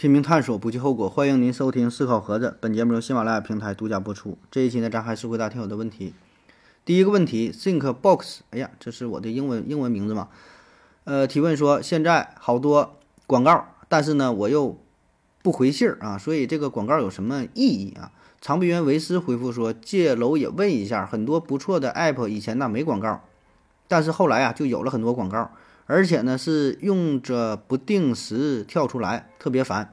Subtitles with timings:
[0.00, 1.10] 拼命探索，不计后果。
[1.10, 4.38] 欢迎您收听《思考盒子》，本节目由喜马拉雅平台独家播出。
[4.50, 6.14] 这一期呢，咱还是回答听友的问题。
[6.86, 10.28] 第一个问题，Think Box，哎呀，这是我的英文英文名字嘛？
[11.04, 12.96] 呃，提问说现在好多
[13.26, 14.78] 广告，但是呢，我又
[15.42, 18.10] 不回信儿啊，所以这个广告有什么意义啊？
[18.40, 23.20] 长臂猿维斯回复说，借楼也问一下，很多不错的 App 以前呢没广告，
[23.86, 25.50] 但是后来啊就有了很多广告，
[25.90, 29.92] 而且呢是用着不定时跳出来，特别烦。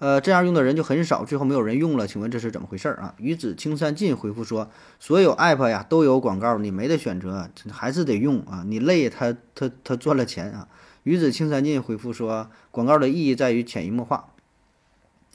[0.00, 3.14] 呃，这样用的人就很少，最后没有人用了，请问这是怎么回事儿啊？
[3.18, 8.64] 鱼子青山尽回复说，所有 app 呀都有广告，你没得选择，还是得用啊。
[8.66, 10.68] 你累，他他他赚了钱啊。
[11.04, 14.26] 鱼子青山尽回复说，广告的意义在于潜移默化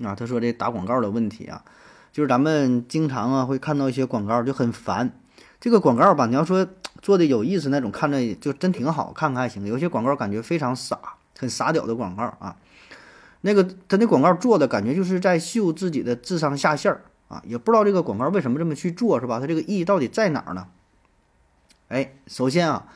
[0.03, 0.13] 啊。
[0.13, 1.63] 他说这打广告的问题啊，
[2.11, 5.17] 就是咱们经常啊会看到一些广告就很烦。
[5.61, 6.67] 这个广告吧，你要说
[7.01, 9.65] 做的有意思那种，看着就真挺好，看看还行。
[9.65, 10.99] 有些广告感觉非常傻，
[11.37, 12.55] 很傻屌的广告啊。
[13.41, 19.39] 那个他那广告做的感觉就是在秀自己的智商下限儿啊，也不知道这个广告为什么这么去做，是吧？
[19.39, 20.67] 它这个意义到底在哪儿呢？
[21.87, 22.87] 哎，首先啊，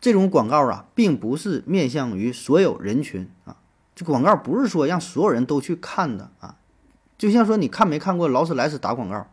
[0.00, 3.56] 这种广告啊，并不是面向于所有人群啊，
[3.96, 6.56] 这广告不是说让所有人都去看的啊，
[7.18, 9.26] 就像说你看没看过劳斯莱斯打广告？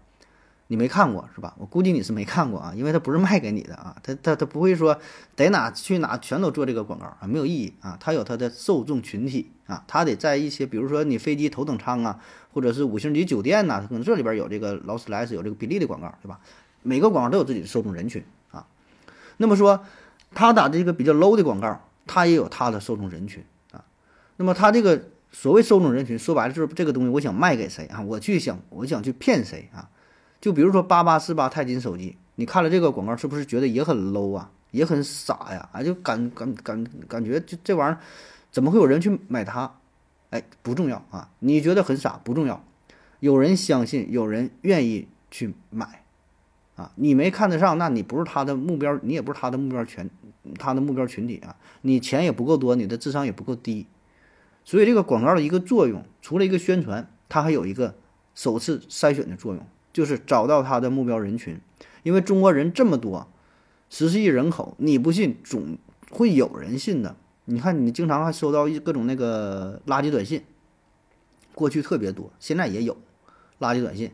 [0.67, 1.55] 你没看过是吧？
[1.57, 4.99] 我估计你是没看过啊，因为它不是卖给你的啊，它它它不会说
[5.35, 7.97] 得哪去哪全都做这个广告啊，没有意义啊。
[7.99, 12.19] 它有它的受众群体啊，它得在一些比如说你飞机头等舱啊，
[12.53, 16.39] 或者是五星级酒店呐，可能这里边有这个劳斯莱斯有这个比利的广告，对吧？
[16.83, 18.67] 每个广告都有自己的受众人群啊。
[19.37, 19.85] 那么说，
[20.33, 23.85] 他打这个比较 low 的广告，他也有他的受众人群啊。
[24.35, 28.01] 那么他这个所谓受众人群，说白了就是这个东西我想卖给谁啊？
[28.01, 29.89] 我去想我想去骗谁啊？
[30.39, 35.69] 就比如说八八四八钛金手机，你看了这个广告，是不是觉得也很 low 啊，也很傻呀？
[35.71, 37.99] 啊，就感感感感觉就这玩意儿，
[38.51, 39.79] 怎么会有人去买它？
[40.29, 42.63] 哎，不重要啊，你觉得很傻不重要，
[43.21, 46.03] 有人相信，有人愿意去买，
[46.75, 50.09] 啊，你没看得上，那你不是他的目标，你也不是他的目标群，
[50.59, 53.87] 他的目标群体啊，你钱也不够多，你的智商也不够低，
[54.65, 57.95] 所以这个广告的一个作用，除了一个宣传，它还有一个
[58.35, 59.65] 首次筛选的作用。
[59.97, 61.59] 就是找到他的目标人群，
[62.03, 63.27] 因为中国人这么多，
[63.89, 65.79] 十四亿人口，你不信总
[66.11, 67.15] 会有人信的。
[67.45, 70.43] 你看，你经常还收到一各种那个垃圾短信，
[71.55, 72.95] 过去特别多，现在也有
[73.59, 74.11] 垃圾短信，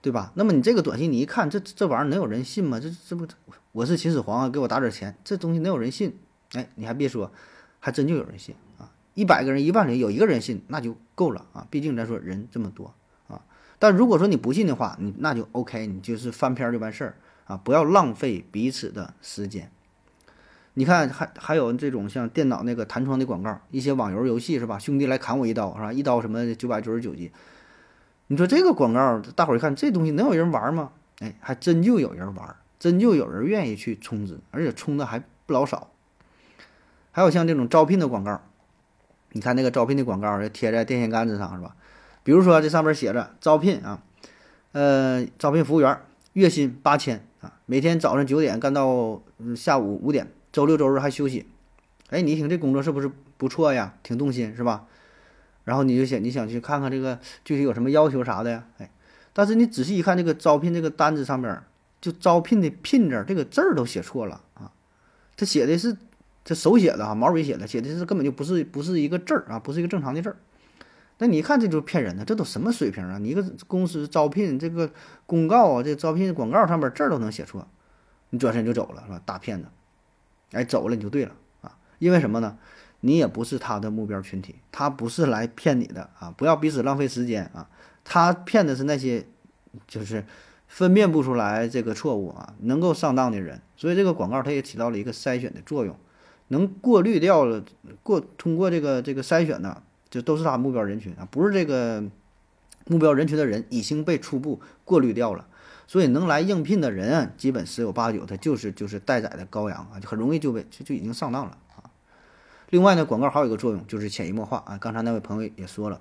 [0.00, 0.32] 对吧？
[0.34, 2.80] 那么你这个短信，你一看，这这玩意儿能有人信吗？
[2.80, 3.24] 这这不，
[3.70, 6.18] 我是秦始皇啊，给我打点钱，这东西能有人信？
[6.54, 7.30] 哎，你还别说，
[7.78, 8.90] 还真就有人信啊！
[9.14, 11.64] 一百个人、一万人有一个人信，那就够了啊！
[11.70, 12.92] 毕竟咱说人这么多。
[13.82, 17.16] 但如果说你不信的话，你那就 OK，你就是翻篇就完事儿
[17.46, 17.56] 啊！
[17.56, 19.72] 不要浪费彼此的时间。
[20.74, 24.78] 你看，还还有这种像电脑那个弹窗的广告，一些网游游戏是吧？
[24.78, 25.92] 兄弟来砍我一刀是吧？
[25.92, 27.32] 一刀什么九百九十九级？
[28.28, 30.92] 你说这个广告，大伙儿一看这东西能有人玩吗？
[31.18, 35.90] 哎，还真就有人玩，真就有人愿意去充值，而且充的还不老少。
[37.10, 38.40] 还有像这种招聘的广告，
[39.32, 41.74] 你看那个招聘的广告要贴在电线杆子上是吧？
[42.24, 44.02] 比如说，这上面写着招聘啊，
[44.72, 45.98] 呃，招聘服务员，
[46.34, 51.46] 月薪八千啊，每天早上九点干到嗯下午五点，周六周日还休息。
[52.10, 53.94] 哎，你一听这工作是不是不错呀？
[54.02, 54.84] 挺动心是吧？
[55.64, 58.64] 然后你就想，你想去看看这个具体有什么要求啥的呀？
[58.78, 58.90] 哎，
[59.32, 61.62] 但是你仔细一看这个招聘这个单子上面，
[62.00, 64.70] 就招聘的聘字这个字儿都写错了啊，
[65.36, 65.96] 他写的是
[66.44, 70.36] 这手写的哈，毛笔写的，写的是根本就不是不是一个字儿啊，不是一个正常的字儿。
[71.22, 73.16] 那你看，这就骗人的，这都什么水平啊？
[73.16, 74.90] 你一个公司招聘这个
[75.24, 77.64] 公告啊，这招聘广告上面字儿都能写错，
[78.30, 79.22] 你转身就走了是吧？
[79.24, 79.68] 大骗子，
[80.50, 81.78] 哎，走了你就对了啊！
[82.00, 82.58] 因为什么呢？
[83.02, 86.34] 你也不是他的目标群体，他不是来骗你的啊！
[86.36, 87.68] 不要彼此浪费时间啊！
[88.02, 89.24] 他骗的是那些
[89.86, 90.24] 就是
[90.66, 93.60] 分辨不出来这个错误啊，能够上当的人。
[93.76, 95.96] 所以这个广告它也起到了一个筛选的作用，
[96.48, 97.64] 能过滤掉了
[98.02, 99.80] 过通过这个这个筛选呢。
[100.12, 102.04] 就都是他目标人群啊，不是这个
[102.86, 105.46] 目标人群的人已经被初步过滤掉了，
[105.86, 111.88] 所以能来应聘的人基本十有八九他就是就是待宰的羔羊啊，就很容易就被就就已经上当了啊。
[112.68, 114.76] 另外呢，广告还有一个作用就是潜移默化啊。
[114.76, 115.98] 刚才那位朋友也说了，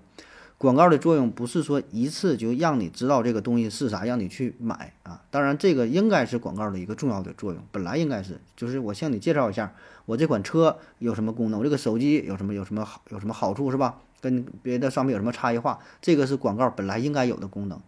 [0.58, 5.22] 广告的作用不是说一次就让你知道这个东西是啥，让你去买啊。
[5.30, 9.74] 当然，这个应该是广告的一个重要的作用，本来应该是，就是我向你介绍一下
[10.06, 13.98] 我这款车有什么功能，我这个手机有什么有什么好有什么好处是吧？
[14.22, 17.80] 跟别的商品有什么差异化，这个是广告本来应该有的功能。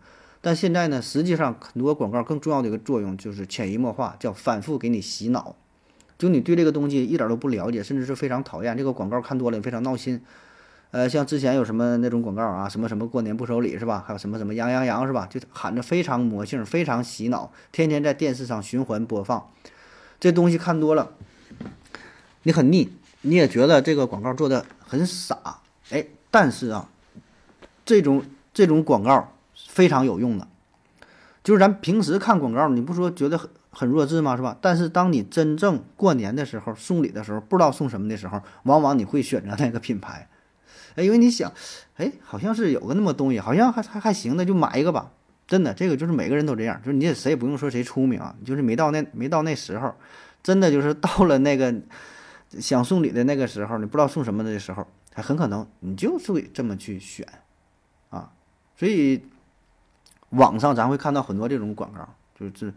[0.42, 5.56] 但现在呢，实际上很多广告更重要的一个作用就是潜移默化，叫反复给你洗脑。
[6.18, 10.21] 就你对这个东西一点都不了解，甚至是非常讨厌这个广告，看多了非常闹心。
[10.92, 14.04] 呃，像之前有什么那种广告啊，什么什么过年不收礼是吧？
[14.06, 15.27] 还有什么什么羊羊羊是吧？
[15.30, 19.50] 就喊着非常魔性，非常洗脑，天天在电视上循环播放。
[20.19, 21.12] 这东西看多了，
[22.44, 25.60] 你很腻，你也觉得这个广告做的很傻。
[25.90, 26.90] 哎，但是啊，
[27.86, 28.24] 这种
[28.54, 29.30] 这种广告。
[29.68, 30.48] 非常有用的，
[31.44, 34.36] 就是咱平时看广告，你不说觉得很很弱智吗？
[34.36, 34.56] 是吧？
[34.62, 40.28] 但是当你真正过年的时候送礼的时候，不知道送什么的时候，往往你会选择那个品牌，
[40.95, 41.51] 哎，因为你想，
[41.98, 45.12] 哎，好像是有个那么东西，好像还还还行，那就买一个吧。
[45.48, 49.95] 真的，这个就是每个人都这样，就是你也谁也不用说谁聪明啊，就是没到那没到那时候，
[50.44, 51.74] 真的就是到了那个
[52.59, 57.27] 想送礼的那个时候，你不知道送什么的时候，还很可能你就是会这么去选
[58.09, 58.31] 啊，
[58.75, 59.23] 所以。
[60.33, 62.73] 网上咱会看到很多这种广告，就是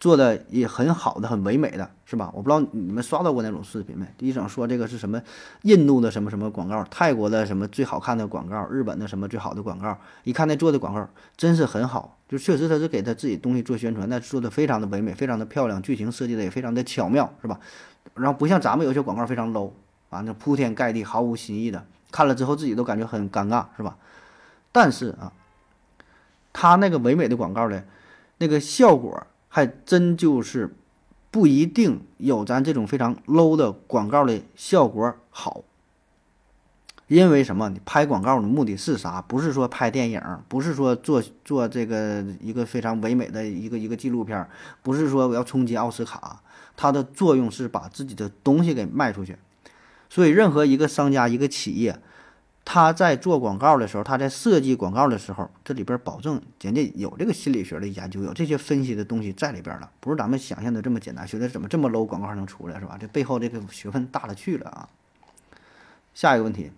[0.00, 2.28] 做的也很好的、很唯美的，是吧？
[2.34, 4.04] 我不知道你们刷到过那种视频没？
[4.18, 5.22] 第一种说这个是什么
[5.62, 9.96] 印度的什么什么广告，泰国的什么最好看的广告，日本的什么最好的广告。
[10.24, 17.60] 一看那做的广告真是很好，就确实他是给他自己东西做宣传，那做的非常的唯美，非常的漂亮，剧情设计的也非常的巧妙，是吧？
[18.14, 19.70] 然后不像咱们有些广告非常 low
[20.10, 23.96] 啊，那铺天盖地毫无新意的，看了之后自己都感觉很尴尬，是吧？
[24.72, 25.32] 但是啊。
[26.50, 27.84] 他那个唯美的广告呢，
[28.38, 30.74] 那个效果还真就是
[31.30, 35.62] 不一定有咱这种非常 low 的广告的效果好。
[37.06, 37.68] 因为什么？
[37.68, 39.22] 你拍广告的目的是啥？
[39.22, 44.44] 不是说拍电影，不是说做做这个一个非常唯美的一个一个纪录片，
[44.82, 46.42] 不是说我要冲击奥斯卡。
[46.80, 49.36] 它的作用是把自己的东西给卖出去。
[50.08, 51.98] 所以，任何一个商家、一个企业。
[52.70, 61.26] 他在做广告的时候，他在设计广告的时候，这里边保证人家有这个心理学的研究，有这些分析的东西在里边了，不是咱们想象的这么简单。
[61.26, 62.98] 觉得怎么这么 low 广告还能出来是吧？
[63.00, 64.88] 这背后这个学问大了去了啊！
[66.12, 66.70] 下一个问题，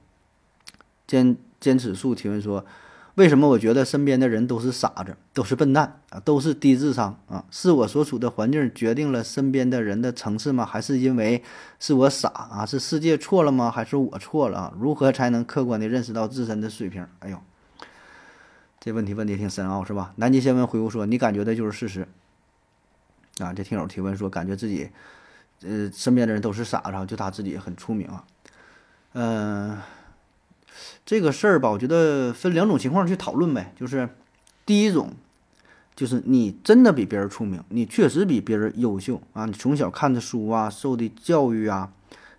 [1.09, 2.65] 坚坚持树提问说。
[3.21, 7.45] 为什么我觉得身边的人都是傻子，都是笨蛋啊，都是低智商啊？
[7.51, 10.65] 是我所处的环境决定了身边的人的层次吗？
[10.65, 11.45] 还是因为
[11.79, 12.65] 是我傻啊？
[12.65, 13.71] 是世界错了吗？
[13.71, 14.73] 还是我错了啊？
[14.81, 17.07] 如何才能客观地认识到自身的水平？
[17.19, 17.39] 哎呦，
[18.81, 20.15] 这问题问的挺深奥是吧？
[20.17, 22.09] 南极先问回复说：“你感觉的就是事实。”
[23.45, 24.89] 啊，这听友提问说，感觉自己
[25.61, 28.25] 呃身边的人都是傻子，就他自己很出名啊，
[29.13, 29.79] 嗯。
[31.05, 33.73] 这个事儿吧，我觉得分两种情况去讨论呗。
[33.77, 34.09] 就是
[34.65, 35.13] 第一种，
[35.97, 39.45] 就是你真的比别人出名，你确实比别人优秀啊。
[39.47, 41.93] 你从小看的书啊，受的教育啊，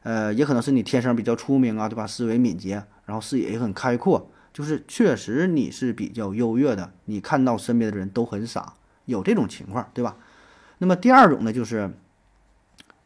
[0.03, 2.07] 呃，也可能是你天生比较出名啊，对吧？
[2.07, 6.93] 思维敏捷，然后视野也很开阔，就是确实你是比较优越的。
[7.05, 8.73] 你看到身边的人都很傻，
[9.05, 10.15] 有这种情况，对吧？
[10.77, 11.91] 那么第二种呢，就是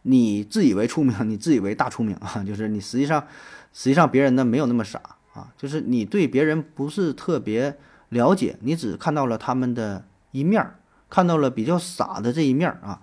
[0.03, 3.25] 你自以为出名，你自以为大出名啊，就是你实际上
[3.73, 5.01] 实际上别人呢没有那么傻。
[5.35, 7.77] 啊，就是你对别人不是特别
[8.09, 13.01] 了解，你只看到了他们的一面儿，看到了比较傻的这一面儿啊。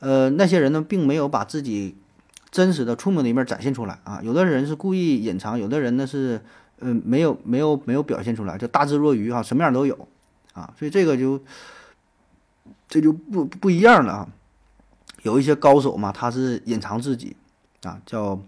[0.00, 1.96] 呃，那些人呢，并没有把自己
[2.50, 4.20] 真实的、聪明的一面展现出来啊。
[4.22, 6.40] 有的人是故意隐藏，有的人呢是，
[6.80, 10.08] 呃，没有、没有、没有表现出来，就大智若愚啊，什么样都有
[10.54, 10.72] 啊。
[10.78, 11.42] 所以这个就
[12.88, 14.28] 这就不不一样了啊。
[15.22, 17.36] 有一些高手嘛，他是隐藏自己
[17.82, 18.40] 啊，叫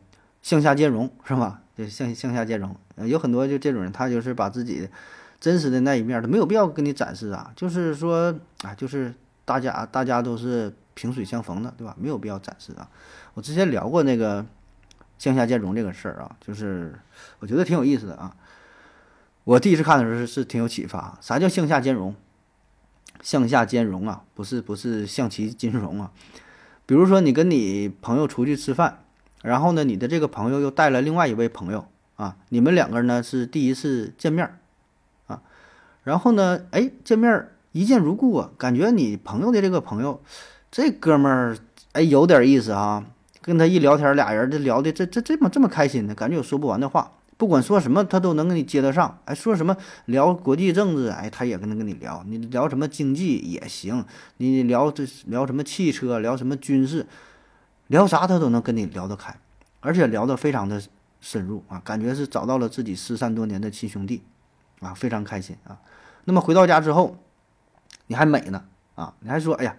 [0.43, 1.61] 向下兼容，是吧？
[1.77, 2.75] 就向向下兼容。
[2.97, 4.89] 有很多就这种人，他就是把自己
[5.39, 7.53] 真实的那一面，他没有必要跟你展示啊。
[7.55, 9.15] 就是说啊，就是
[9.45, 11.95] 大家大家都是萍水相逢的，对吧？
[11.99, 12.89] 没有必要展示啊。
[13.35, 14.45] 我之前聊过那个
[15.19, 16.99] 向下兼容这个事儿啊，就是
[17.41, 18.35] 我觉得挺有意思的啊。
[19.45, 21.19] 我第一次看的时候是是挺有启发。
[21.21, 22.15] 啥叫向下兼容？
[23.23, 26.11] 向下兼容啊，不是不是象棋金融啊。
[26.85, 29.05] 比如说你跟你朋友出去吃饭，
[29.47, 31.87] 然后呢，你的这个朋友又带了另外一位朋友。
[32.17, 34.59] 啊，你们两个人呢是第一次见面，
[35.27, 35.43] 啊，
[36.03, 40.23] 然后呢，哎，见面一见如故啊，感觉你朋友的这个朋友，
[40.71, 41.59] 这哥们儿
[41.93, 43.05] 哎有点意思啊，
[43.43, 49.77] 跟他一聊天，俩人这聊的这这这么这么开心呢，感觉有说不完的话，不管说什么他都能跟你接得上，哎，说什么
[50.07, 54.03] 聊国际政治，哎，他也跟他跟你聊，你聊什么经济也行，
[54.39, 57.07] 你聊这聊什么汽车，聊什么军事，
[57.89, 59.39] 聊啥他都能跟你聊得开，
[59.81, 60.83] 而且聊得非常的。
[61.19, 64.23] 深入啊，感觉是找到了自己失散多年的亲兄弟，
[64.81, 65.81] 啊，非常开心啊。
[66.25, 67.17] 那么回到家之后，
[68.07, 68.65] 你还美呢
[68.95, 69.77] 啊，你还说，哎呀，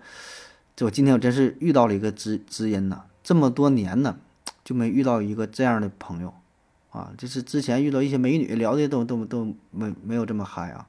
[0.75, 4.17] 这我今天我真是遇到了一个知知音呐，这么多年呢
[4.65, 6.33] 就没遇到一个这样的朋友
[6.89, 10.87] 啊，就是之前遇到一些美女聊的都都都没没有这么嗨啊。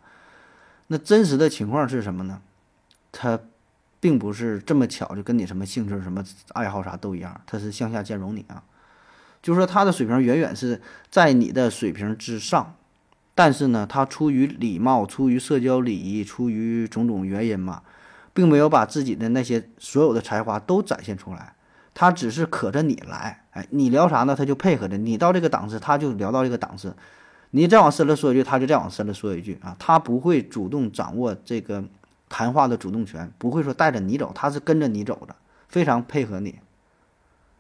[0.89, 2.41] 那真实的情况是什么呢？
[3.13, 3.39] 他
[4.01, 8.63] 并不是这么巧，就跟你什么兴趣、什么爱好啥都一样，他是向下兼容你啊。
[9.41, 12.75] 就是说他的水平远远是在你的水平之上，
[13.35, 17.83] 但是呢，他出于礼貌、出于社交礼仪、出于种种原因嘛，
[18.35, 21.55] 并没有把自己的那些所有的才华都展现出来，
[21.95, 24.35] 他只是可着你来，哎，你聊啥呢？
[24.35, 26.97] 他就配合着你到这个档次，他就聊到这个档次。
[27.51, 31.83] 你再往深了说一句，他就再往深了说一句啊，他不会主动掌握这个
[32.29, 35.35] 谈话的主动权，不会说带着你走，他是跟着你走的，
[35.69, 36.59] 非常配合你，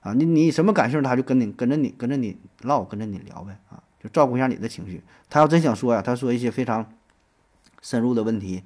[0.00, 5.02] 啊，你你什么感兴趣，他就跟你跟着你跟着你唠，跟着你聊呗，啊，就照顾一下你的情绪。
[5.30, 6.84] 他要真想说呀，他说一些非常
[7.80, 8.62] 深入的问题，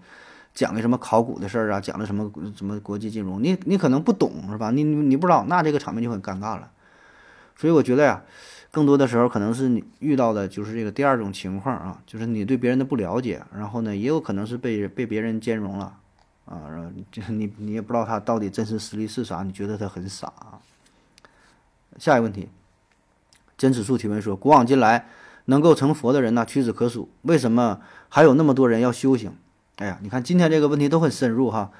[0.54, 4.70] 讲的什么考古的事儿啊，讲的什么什么国际金融，你你可能不懂是吧？
[4.70, 6.70] 你你不知道，那这个场面就很尴尬了。
[7.56, 8.22] 所以我觉得呀。
[8.72, 15.94] 更多的时候，可能是你遇到的就是这个第二种情况啊，就是你对别人的不了解，然后呢，也有可能是被被别人兼容了，
[16.46, 20.26] 啊，然后就是你 你也不知道他到底真实实力是啥，你觉得他很傻。
[20.26, 20.58] 啊
[21.98, 22.48] 下一个问题，
[23.58, 25.06] 真指数提问说：古往今来，
[25.44, 29.36] 能够成佛的人呢屈指可数，为什么还有那么多人要修行？
[29.76, 31.70] 哎呀，你看今天这个问题都很深入哈。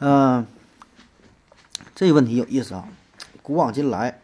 [0.00, 0.44] 嗯，
[1.94, 2.88] 这个问题有意思啊，
[3.40, 4.18] 古往今来。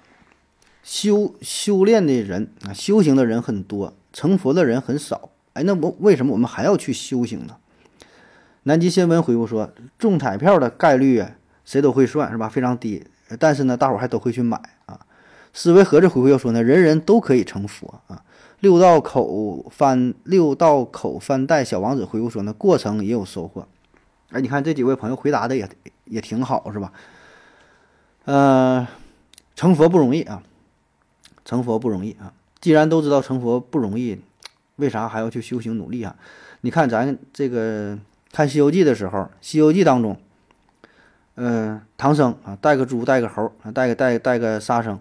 [0.82, 5.30] 修修炼的人啊，修行的人很多，成佛的人很少。
[5.52, 7.56] 哎，那我为什么我们还要去修行呢？
[8.64, 11.32] 南极新闻回复说，中彩票的概率啊，
[11.64, 13.04] 谁都会算是吧，非常低。
[13.38, 15.00] 但是呢，大伙儿还都会去买啊。
[15.52, 18.22] 思维盒子回复要说呢，人人都可以成佛啊。
[18.60, 23.66] 六道口翻六道口翻带小王子回复说呢，过程也有收获。
[24.30, 25.68] 哎，你看这几位朋友回答的也
[26.04, 26.92] 也挺好是吧？
[28.26, 28.86] 呃，
[29.56, 30.42] 成佛不容易啊。
[31.50, 32.32] 成佛不容易啊！
[32.60, 34.20] 既然都知道成佛不容易，
[34.76, 36.14] 为啥还要去修行努力啊？
[36.60, 37.98] 你看咱这个
[38.30, 40.16] 看《西游记》的时候，《西游记》当中，
[41.34, 45.00] 嗯，唐僧啊，带个猪，带个猴，带个带带个沙僧，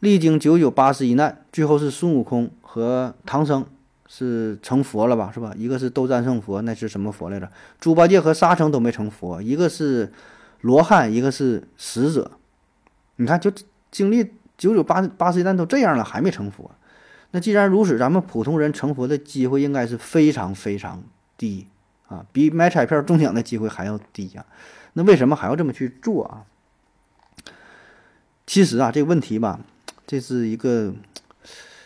[0.00, 3.64] 历经九九八十一难，最后是孙悟空和唐僧
[4.06, 5.30] 是成佛了吧？
[5.32, 5.54] 是吧？
[5.56, 7.50] 一个是斗战胜佛，那是什么佛来着？
[7.80, 10.12] 猪八戒和沙僧都没成佛，一个是
[10.60, 12.32] 罗汉，一个是使者。
[13.16, 13.50] 你看，就
[13.90, 14.30] 经历。
[14.64, 16.70] 九九八八十一难都这样了，还没成佛，
[17.32, 21.02] 那既然如此，咱们普通人成佛的机会应该是非常非常
[21.36, 21.66] 低
[22.08, 24.46] 啊，比买彩票中奖的机会还要低呀。
[24.94, 26.46] 那为什么还要这么去做啊？
[28.46, 29.60] 其实啊，这个问题吧，
[30.06, 30.94] 这是一个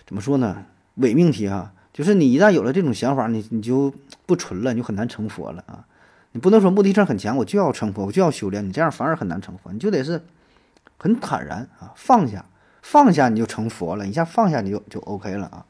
[0.06, 0.64] 怎么说呢？
[0.94, 3.92] 伪命题哈，就是你一旦有了这种想法，你你就
[4.24, 5.84] 不纯了，你就很难成佛了啊。
[6.32, 10.22] 你不能说目的性很强，我就要成佛，我就要修炼，你这样反而很难成佛，你就得是
[10.98, 12.44] 很坦然啊，放下。
[12.90, 15.66] 放下你就成佛了，一下放下你就就 OK 了啊！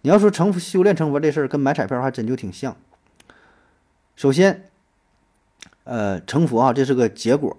[0.00, 2.74] 你要说成修炼成佛这事儿跟买彩票还真就挺像。
[4.16, 4.70] 首先，
[5.84, 7.54] 呃，成佛啊，这是个结果，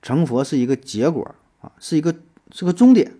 [0.00, 2.14] 成佛是一个结果啊，是一个
[2.50, 3.12] 是个终点。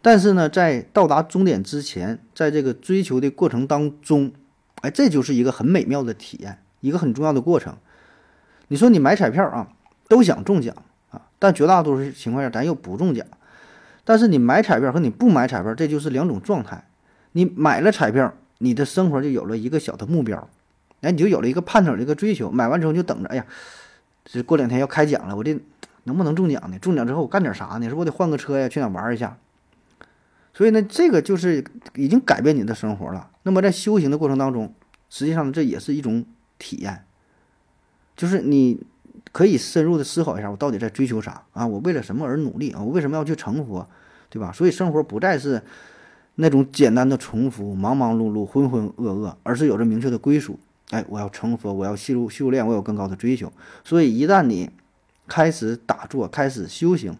[0.00, 4.32] 但是呢，在到达终点之前，在这个追求的过程当中，
[4.76, 7.76] 哎，这就是一个很美妙的体验，一个很重要的过程。
[8.68, 9.68] 你说你买彩票啊，
[10.08, 10.74] 都想中奖
[11.10, 13.26] 啊，但绝大多数情况下咱又不中奖。
[14.04, 16.84] 但是你买彩票和你不买彩票，这就是两种状态。
[17.32, 20.48] 你买了彩票，你的生活就有了一个小的目标，
[21.02, 22.50] 哎，你就有了一个盼头，一个追求。
[22.50, 23.46] 买完之后就等着，哎呀，
[24.24, 25.56] 这过两天要开奖了，我这
[26.04, 26.78] 能不能中奖呢？
[26.78, 27.88] 中奖之后我干点啥呢？
[27.88, 29.38] 是我得换个车呀，去哪玩一下。
[30.52, 33.30] 所以呢，这个就是已经改变你的生活了。
[33.44, 34.74] 那么在修行的过程当中，
[35.08, 36.24] 实际上这也是一种
[36.58, 37.04] 体验，
[38.16, 38.82] 就是你。
[39.30, 41.66] 可以深入的思考一下，我到底在追求啥啊？
[41.66, 42.82] 我为了什么而努力啊？
[42.82, 43.88] 我为什么要去成佛，
[44.28, 44.52] 对吧？
[44.52, 45.62] 所以生活不再是
[46.34, 50.58] 那种简单的重复、忙忙碌碌、浑浑噩噩，而是有着明确的归属。
[50.90, 53.50] 哎，我要成佛，我要修修炼，我有更高的追求。
[53.84, 54.68] 所以一旦你
[55.26, 57.16] 开始打坐、开始修行，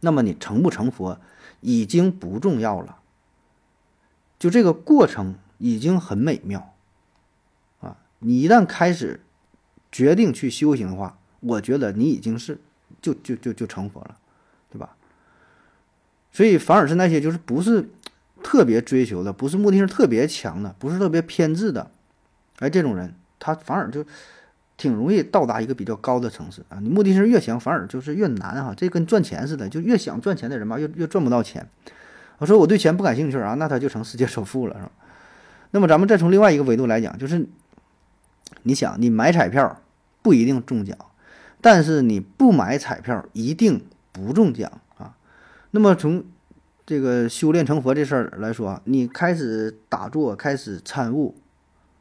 [0.00, 1.18] 那么你成不成佛
[1.60, 2.96] 已经不重要了。
[4.38, 6.72] 就这个过程已经很美妙
[7.80, 7.98] 啊！
[8.20, 9.20] 你一旦开始。
[9.92, 12.58] 决定去修行的话，我觉得你已经是
[13.00, 14.16] 就就就就成佛了，
[14.70, 14.96] 对吧？
[16.32, 17.90] 所以反而是那些就是不是
[18.42, 21.90] 特别追求的，不是目的性特别强的，不是特别偏执的，
[22.58, 24.02] 哎，这种人他反而就
[24.78, 26.78] 挺容易到达一个比较高的层次啊。
[26.80, 28.74] 你目的性越强，反而就是越难哈。
[28.74, 31.68] 这跟赚钱似的，就越想赚钱的人吧，越越赚不到钱。
[32.38, 34.90] 我说我对钱不感兴趣啊，那他就成世界首富了，是吧？
[35.70, 37.46] 那么咱们再从另外一个维度来讲，就是
[38.62, 39.80] 你想，你买彩票
[40.22, 40.96] 不一定中奖，
[41.60, 45.16] 但是你不买彩票一定不中奖啊。
[45.72, 46.24] 那么从
[46.84, 51.34] 这个修炼成佛这事儿来说，你开始打坐，开始参悟，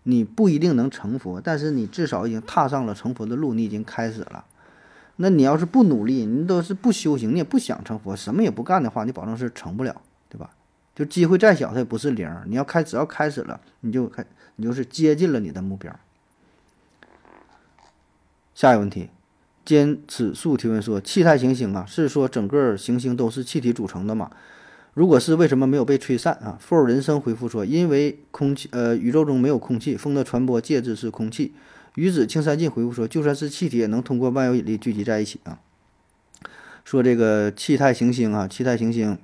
[0.03, 4.45] 你不一定能成佛，但是你至少已经踏上了成佛的路，你已经开始了。
[5.17, 10.49] 那你要是不努力，你都是不修行，你也不想成佛，什么也不干的话，你保证是成不了，对吧？
[10.95, 12.27] 就机会再小，它也不是零。
[12.47, 14.25] 你要开，只要开始了，你就开，
[14.55, 15.95] 你就是接近了你的目标。
[18.61, 19.09] 下一个问题，
[19.65, 24.29] 坚此树提问说：气态行星啊，是说整个行星都是气体组成的吗？
[24.93, 26.59] 如果是，为什么没有被吹散啊？
[26.61, 31.55] 富人生回复说：因为空气，呃，宇宙中没有空气，风的传播介质是空气。
[31.95, 35.57] 鱼子青山尽回复说：就算是气体，也能通过万有引力聚集在一起啊。
[36.85, 39.17] 说这个气态行星啊，气态行星，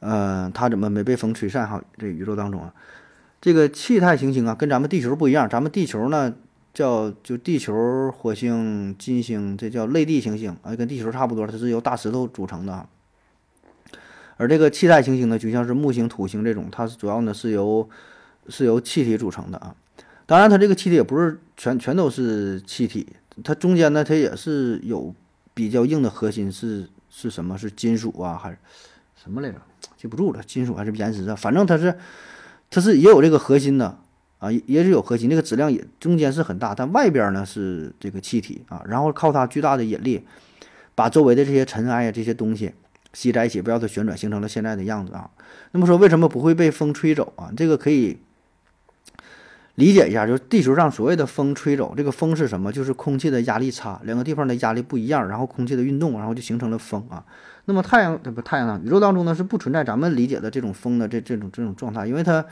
[0.00, 1.66] 呃，它怎么没被风吹散？
[1.66, 2.74] 哈，这宇宙当中啊，
[3.40, 5.48] 这个气态行星啊，跟咱们地球不一样。
[5.48, 6.34] 咱们地球呢，
[6.74, 12.86] 叫就地球、火星、金星，这叫类地行星啊，跟地球差不多，它是由大石头组成的。
[14.36, 17.88] 而这个气态行星呢，就像是木星、土星这种，它是主要呢是由
[18.48, 19.76] 是由气体组成的啊。
[20.26, 23.06] 当然，它这个气体也不是全全都是气体，
[23.44, 25.14] 它中间呢，它也是有
[25.54, 27.56] 比较硬的核心，是是什么？
[27.56, 28.58] 是金属啊，还是
[29.22, 29.60] 什么来着？
[29.96, 31.36] 记不住了，金属还是岩石啊？
[31.36, 31.96] 反正它是
[32.68, 34.00] 它是也有这个核心的
[34.38, 40.24] 啊，也是有核心，这个质量也中间是很大，但外边呢是这个气体啊，然后靠它巨大的引力，
[40.94, 42.72] 把周围的这些尘埃啊这些东西。
[43.16, 45.30] 吸在一起，不要它旋转，形成了现在的样子啊。
[45.70, 47.48] 那么说，为什么不会被风吹走啊？
[47.56, 48.18] 这个可以
[49.76, 52.72] 理解一下，就是地球上所谓的风吹走，这个风是什么？
[52.72, 57.24] 就是空气的压力差，两个地方的压力不一样，然后空气的运动，然后就形成了风啊。
[57.66, 58.80] 那么太阳，不太阳呢？
[58.84, 62.44] 宇宙当中呢是不存在咱们理解的这种风的这这种这种状态，因为它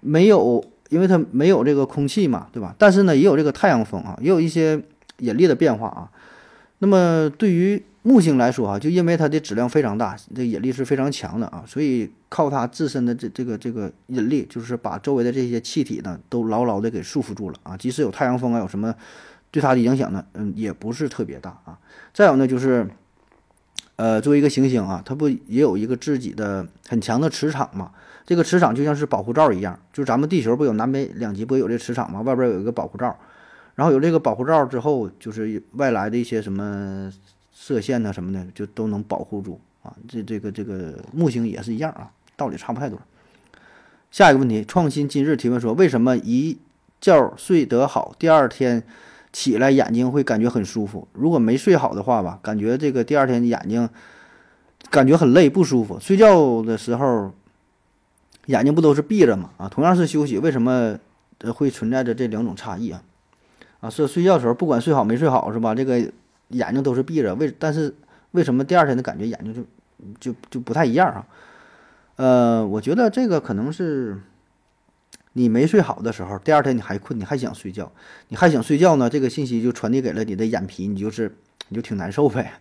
[0.00, 2.74] 没有，因为它没有这个空气嘛，对吧？
[2.76, 4.80] 但是呢，也有这个太阳风啊，也有一些
[5.20, 6.10] 引力的变化啊。
[6.80, 17.76] 那么对于木星来说啊，就因为它的质量非常大，这引力是非常强的啊，所以靠它自身的这这个这个引力，就是把周围的这些气体呢都牢牢的给束缚住了啊。
[17.76, 18.94] 即使有太阳风啊，有什么
[19.50, 20.24] 对它的影响呢？
[20.34, 21.78] 嗯，也不是特别大啊。
[22.12, 22.88] 再有呢，就是
[23.96, 27.90] 呃，作为一个行星啊，它不也有一个自己的很强的磁场嘛？
[28.30, 32.20] 这个磁场就像是保护罩一样，就是咱们地球不有南北两极不有这磁场吗？
[32.20, 33.18] 外边有一个保护罩，
[33.74, 37.12] 然后有这个保护罩之后，就是外来的一些什么。
[37.52, 42.98] 射线呐什么的就都能保护住啊，这这个这个木星也是一样啊，道理差不太多。
[44.10, 46.56] 下一个问题，创新今日提问说，为什么一
[47.02, 48.82] 觉睡得好，第二天
[49.30, 51.06] 起来眼睛会感觉很舒服？
[51.12, 53.86] 如果没睡好的话吧，感觉这个第二天眼睛
[54.88, 55.98] 感觉很累不舒服。
[56.00, 57.30] 睡觉的时候
[58.50, 59.50] 眼睛不都是闭着吗？
[59.56, 60.98] 啊，同样是休息，为什么
[61.54, 63.02] 会存在着这两种差异啊？
[63.80, 65.74] 啊，所以睡觉的时候不管睡好没睡好是吧？
[65.74, 66.10] 这个。
[66.50, 67.94] 眼睛都是闭着，为但是
[68.32, 69.62] 为什么第二天的感觉眼睛就
[70.18, 71.24] 就就不太一样啊？
[72.16, 74.18] 呃，我觉得这个可能是
[75.34, 77.92] 你没睡好的时候，第二天你还困，你还想睡觉，
[78.30, 81.32] 你还想睡觉呢，这个信息就传递给了你的眼皮，你就是
[81.68, 82.54] 你就挺难受呗。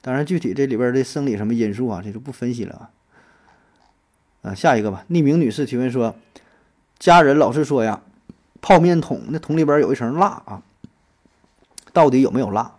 [0.00, 2.88] 当然，具体这里边的生理什么因素啊，这就不分析了。
[4.42, 6.14] 啊下一个吧，匿名女士提问说，
[6.98, 8.02] 家人老是说呀，
[8.60, 10.62] 泡面桶那桶里边有一层蜡啊，
[11.92, 12.74] 到底有没有蜡？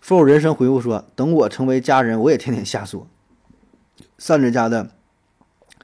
[0.00, 3.06] 富有人生回复说：“等我成为家人，我也天天瞎说。”
[4.16, 4.90] 善子家的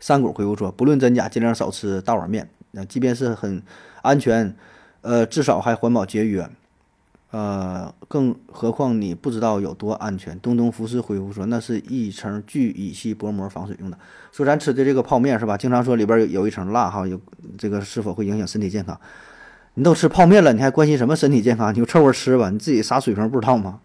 [0.00, 2.48] 山谷回复说：“不论真假，尽量少吃大碗面。
[2.70, 3.62] 那即便是很
[4.00, 4.56] 安全，
[5.02, 6.48] 呃，至少还环保节约。
[7.36, 13.98] 呃，更何况你不知道有多安全。”东东服饰回复说：“那是一层聚乙烯薄膜防水用的。”
[14.32, 15.54] 说咱吃的这个泡面是吧？
[15.54, 17.20] 经常说里边有有一层蜡哈，有
[17.58, 18.98] 这个是否会影响身体健康？
[19.74, 21.70] 你都吃泡面了，你还关心什么身体健康？
[21.74, 23.80] 你就凑合吃吧，你自己啥水平不知道吗？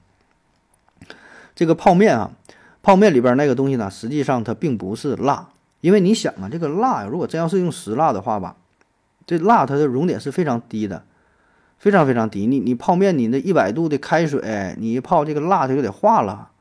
[1.54, 2.32] 这个泡面啊，
[2.82, 5.50] 泡面里边那个东西呢，实际上它并不是蜡，
[5.82, 8.56] 因为你想啊，这个蜡，如果真要是用石蜡的话吧，
[9.26, 11.04] 这蜡它的熔点是非常低的，
[11.82, 12.46] 非常非常低。
[12.46, 16.52] 你你泡面，你那一百度的开水，你一泡这个蜡它就得化了。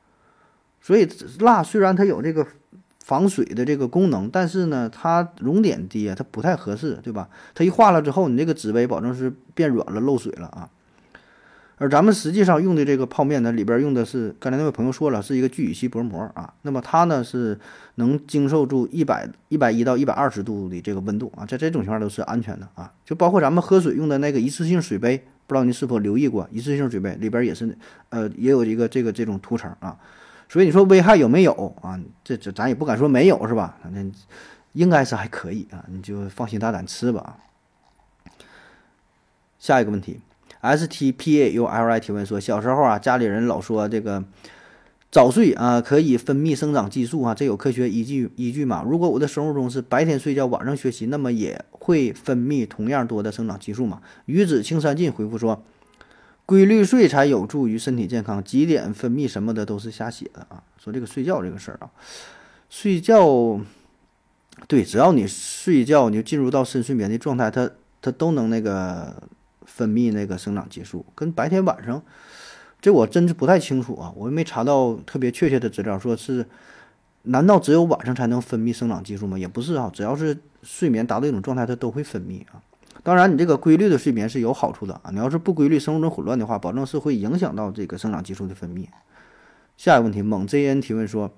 [0.81, 1.07] 所以
[1.41, 2.47] 蜡虽然它有这个
[3.05, 7.29] 防水的这个功能，但是呢，它熔点低啊，它不太合适，对吧？
[7.55, 10.71] 它一化了之后，你这个纸杯保证是变软了、漏水了啊。
[11.81, 16.53] 而咱们实际上用的这个泡面呢，里边用的是刚才那位朋友说了，是一个聚乙烯薄膜啊。
[16.61, 17.59] 那么它呢是
[17.95, 22.93] 能经受住一百一百一到一百二十度的这个温度啊，在这种情况都是安全的啊。
[23.03, 25.17] 就包括咱们喝水用的那个一次性水杯，
[25.47, 27.75] 不知道您是否留意过，一次性水杯里边也是
[28.11, 29.99] 呃也有一个这个这种涂层啊。
[30.51, 31.99] 所以你说危害有没有啊？
[32.23, 33.79] 这这咱也不敢说没有是吧？
[33.83, 34.13] 反正
[34.75, 37.39] 应该是还可以啊，你就放心大胆吃吧。
[39.59, 40.21] 下一个问题
[40.61, 44.25] ，S T P A U L I 提问说，小时候啊，家里人老说这个
[45.11, 48.85] 早睡啊可以分泌生长激素啊，这有科学依据依据吗？
[48.87, 54.01] 如果我的生物钟是白天睡觉，晚上学习，那么也会分泌同样多的生长激素吗？
[54.27, 55.65] 鱼子青山尽回复说，
[56.47, 60.63] 规律睡才有助于身体健康，几点分泌什么的都是瞎写的啊。
[60.79, 61.91] 说这个睡觉这个事儿啊，
[62.69, 63.61] 睡觉，
[64.69, 67.69] 对，只要你睡觉，你就进入到深睡眠的状态，它
[68.01, 69.23] 它都能那个。
[69.81, 72.03] 分泌那个生长激素，跟白天晚上，
[72.83, 76.45] 这我真是不太清楚啊，我也没查到特别确切的资料，说是，
[77.23, 79.39] 难道只有晚上才能分泌生长激素吗？
[79.39, 82.61] 也不是啊，只要是睡眠达到一种状态，它都会分泌啊。
[83.03, 88.85] 当然，你这个规律的睡眠是有好处的啊，你要是不规律，生物钟混乱的话，保证是会影响到这个生长激素的分泌。
[89.79, 91.33] 下一个问题，猛 zn 提问说。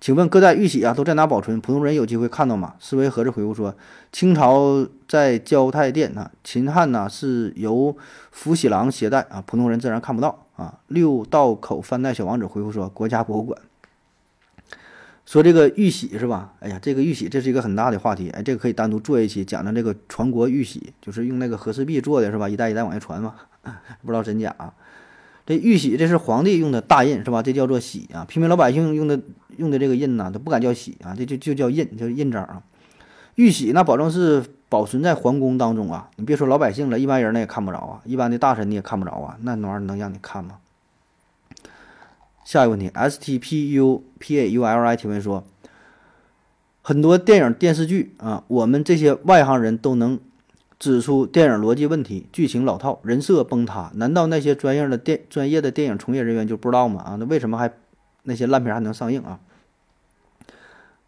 [0.00, 1.60] 请问各代玉玺啊都在哪保存？
[1.60, 2.74] 普通人有机会看到吗？
[2.80, 3.76] 思维盒子回复说，
[4.10, 7.94] 清朝在交泰殿啊，秦汉呢是由
[8.30, 10.78] 福喜郎携带啊，普通人自然看不到啊。
[10.88, 13.60] 六道口翻袋小王子回复说，国家博物馆。
[15.26, 16.54] 说这个玉玺是吧？
[16.60, 22.48] 哎呀，这个玉玺这是一个很大的话题，哎，这个可以单独做一期讲讲这个传国玉玺，就是用那个和氏璧做的是吧？
[22.48, 23.34] 一代一代往下传嘛，
[24.02, 24.54] 不知道真假。
[24.56, 24.72] 啊
[25.50, 27.42] 这玉玺这是皇帝用的大印是吧？
[27.42, 29.20] 这叫做玺啊，平民老百姓用的。
[29.56, 32.62] 用的这个印呢，都不敢叫玺啊，这就就叫印，叫印章啊。
[33.34, 40.58] 玉玺那保证是保存在皇宫当中啊，你别说老百姓了，一般人那也看不着啊，一般的大臣你也看不着啊，那玩意儿能让你看吗？
[42.42, 45.44] 下一个问题，S T P U P A U L I 提问说，
[46.80, 50.18] 很多电影电视剧啊，我们这些外行人都能
[50.80, 57.02] 指出电影逻辑问题、剧情老套、人设崩塌，难道那些专业的电专业的电影从业人员就不知道吗？
[57.02, 57.70] 啊，那为什么还
[58.22, 59.38] 那些烂片还能上映啊？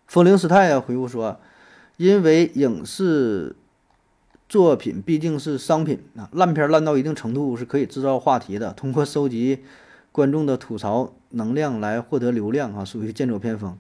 [0.07, 1.41] 风铃师太啊回复说
[1.97, 3.57] ：“因为影视
[4.47, 9.65] 作品毕竟是商品啊，烂片烂到一定程度是可以制造话题的，通过收集
[10.13, 13.75] 观众的吐槽能量来获得流量啊，属于剑走偏锋。”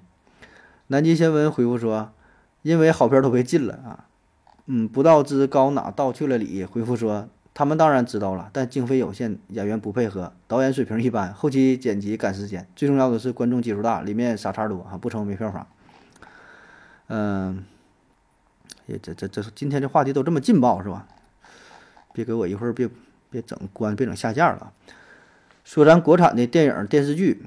[0.89, 2.13] 南极仙文回复说
[2.63, 4.07] ：“因为好片都被禁了啊，
[4.67, 15.67] 嗯，不道之高哪道去了里。”回复说：“他们当然知道了，但经费有限，演员不配合，导演水平一般，后期剪辑赶时间，最重要的是观众基数大，里面傻叉多啊，不成没票房。”
[17.09, 17.65] 嗯，
[18.87, 21.07] 也这这这今天这话题都这么劲爆是吧？
[22.15, 22.89] 别给我一会儿别
[23.31, 24.73] 别整关别整下架了。
[25.65, 27.43] 说咱国产的电影电视剧，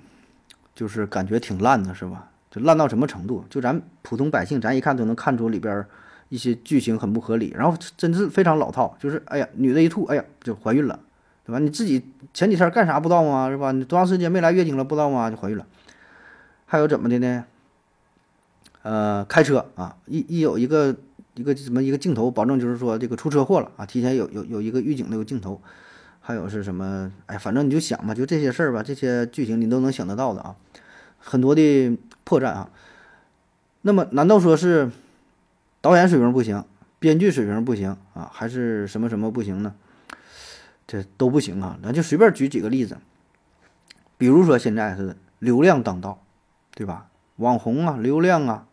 [0.75, 2.29] 就是感觉挺烂的是吧？
[2.51, 3.43] 就烂到什么程度？
[3.49, 5.85] 就咱普通百姓，咱一看都能看出里边
[6.35, 8.97] 一些剧情很不合理，然后真是非常老套。
[8.99, 10.99] 就是哎呀，女的一吐，哎呀就怀孕了，
[11.45, 11.59] 对吧？
[11.59, 13.49] 你自己前几天干啥不知道吗？
[13.49, 13.71] 是吧？
[13.71, 15.31] 你多长时间没来月经了不知道吗？
[15.31, 15.65] 就怀孕了。
[16.65, 17.45] 还有怎么的呢？
[18.83, 20.93] 呃，开车啊，一一有一个
[21.35, 25.61] 一个什么一个镜头，保证就是说这个出车祸了啊，提前有有有一个预警那个镜头，
[26.19, 27.11] 还有是什么？
[27.27, 30.55] 哎，反正你就想吧，就这些事儿吧，这些剧情你都能想得到的啊，
[31.17, 32.69] 很多的破绽啊。
[33.87, 34.89] 那么，难道说是
[35.85, 36.65] 导演水平不行，
[36.97, 39.75] 编剧水平不行啊，还是什么什么不行呢？
[40.87, 42.97] 这都不行啊，咱就随便举几个例子，
[44.17, 46.23] 比如说现在是流量当道，
[46.73, 47.05] 对吧？
[47.35, 48.65] 网红啊，流量啊。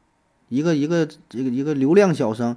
[0.48, 2.56] 一个一个这个一个流量小生，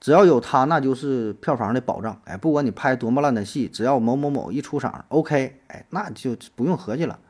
[0.00, 2.20] 只要有他，那就是票房的保障。
[2.24, 7.20] 哎，不管你拍多么烂的戏，只要某某某一出场，OK，哎，那就不用合计了。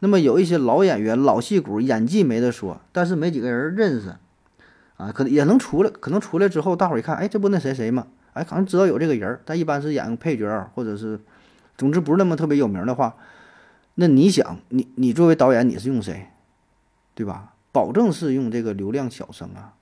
[0.00, 4.16] 那么有一些老演员、老戏骨，演技没得说，但是没几个人认识，
[4.96, 5.90] 啊，可能也能出来。
[5.90, 8.06] 可能出来之后，大伙儿一看，哎，这不那谁谁吗？
[8.32, 11.18] 哎，好像知道有这个人，但一般是演个配角，或者是，
[11.76, 13.16] 总之不是那么特别有名的话，
[13.94, 16.28] 那你想，你你作为导演，你是用谁，
[17.14, 17.54] 对吧？
[17.72, 19.74] 保证是用这个流量小生啊，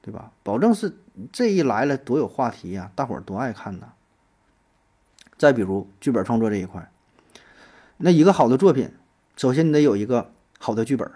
[0.00, 0.30] 对吧？
[0.42, 0.92] 保证是
[1.32, 3.88] 这一来了多有话题呀，大伙儿多爱看呐。
[5.36, 6.88] 再比如剧本创作这一块，
[7.96, 8.92] 那一个好的作品，
[9.36, 11.10] 首先你得有一个好的剧本，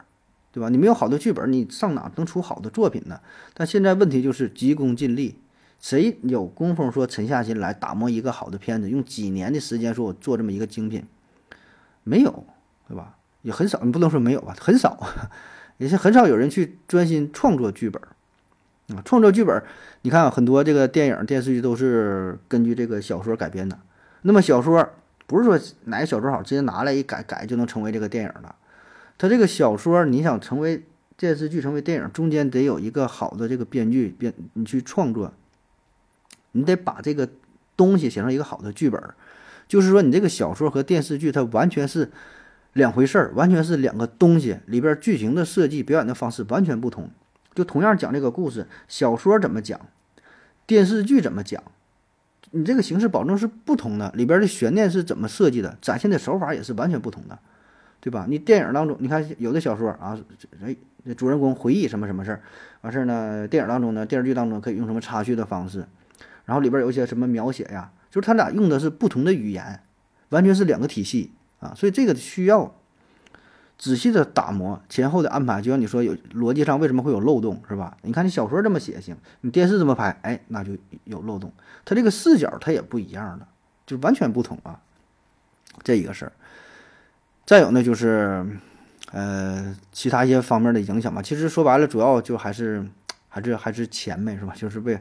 [0.50, 0.68] 对吧？
[0.68, 3.20] 你没有好的剧本，你上哪能出好的作品呢？
[3.54, 5.38] 但现在问题就是急功近利，
[5.80, 11.04] 谁有功夫说沉下心来打磨一个好的片子，用几年的时间说我做这么一个精品，
[12.02, 12.44] 没有，
[12.88, 13.16] 对吧？
[13.42, 14.98] 也很少，你不能说没有吧，很少。
[15.78, 18.02] 也是很少有人去专心创作剧本，
[18.88, 19.62] 啊，创作剧本，
[20.02, 23.78] 你看很多这个电影电视剧都是根据这个小说改编的。
[24.22, 24.88] 那么小说
[25.28, 28.56] 不是说哪个小说好，直接拿来一改改就能成为这个电影了。
[29.18, 30.84] 它这个小说你想成为
[31.18, 35.34] 电视剧、成为电影，中间得有一个好的这个编剧编，你去创作，
[36.52, 37.28] 你得把这个
[37.76, 39.02] 东西写成一个好的剧本。
[39.66, 42.10] 就是说，你这个小说和电视剧它完全是。
[42.74, 47.10] 两回事儿，完全是两个东西，里边剧情的设计、表演的方式完全不同。
[47.54, 49.80] 就同样讲这个故事，小说怎么讲，
[50.64, 51.60] 电视剧怎么讲，
[52.52, 57.36] 你这个形式保证是不同的，里边的悬念是怎么设计的，展现的手法也是完全不同的，
[58.00, 58.26] 对吧？
[58.28, 60.18] 你电影当中，你看有的小说啊，
[60.62, 60.76] 哎，
[61.14, 62.40] 主人公回忆什么什么事儿，
[62.82, 65.86] 完事儿呢，电影当中呢，电视剧当中可以用什么插叙的方式，
[66.44, 69.80] 然后里边有一些什么描写呀，就是他俩用的是不同的语言，
[70.30, 72.74] 完全是两个体系啊，所以这个需要。
[73.80, 77.96] 仔细的打磨前后的安排，就像你说有逻辑上为什么会有漏洞，是吧？
[78.02, 80.72] 你看你小说这么写行，你电视这么拍，哎，那就
[81.04, 81.52] 有漏洞。
[81.84, 83.46] 它这个视角它也不一样的，
[83.86, 84.80] 就完全不同啊，
[85.84, 86.32] 这一个事儿。
[87.48, 88.46] 再有呢，就是
[89.10, 91.22] 呃其他一些方面的影响吧。
[91.22, 92.86] 其实说白了，主要就还是
[93.26, 94.52] 还是还是钱呗，是吧？
[94.60, 95.00] 就是为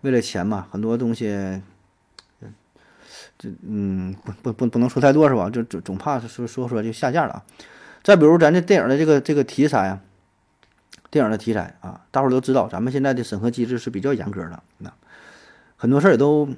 [0.00, 1.62] 为了钱嘛，很多东西，
[3.38, 5.48] 这嗯不不不不能说太多是吧？
[5.48, 7.44] 就总总怕说说说就下架了啊。
[8.02, 10.00] 再比如咱这电影的这个这个题材啊，
[11.12, 14.92] 电影的题材啊，大伙都知道，咱们现在的审核机制是比较严格的，那
[15.76, 16.48] 很多事儿也都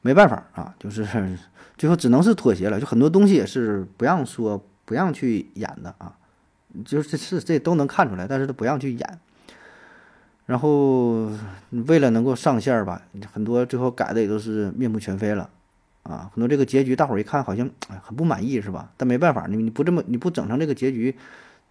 [0.00, 1.06] 没办法啊，就是
[1.82, 6.16] 最后只能是妥协了，就很多东西也是不让说、不让去演的啊，
[6.84, 9.20] 就是是这都能看出来，但是他不让去演，
[10.46, 11.28] 然后
[11.70, 15.50] 为了能够上线吧，很多最后改的也都是面目全非了。
[16.04, 17.68] 啊，很多这个结局，大伙儿一看好像
[18.00, 18.92] 很不满意，是吧？
[18.96, 21.16] 但没办法，你你不这么你不整成这个结局，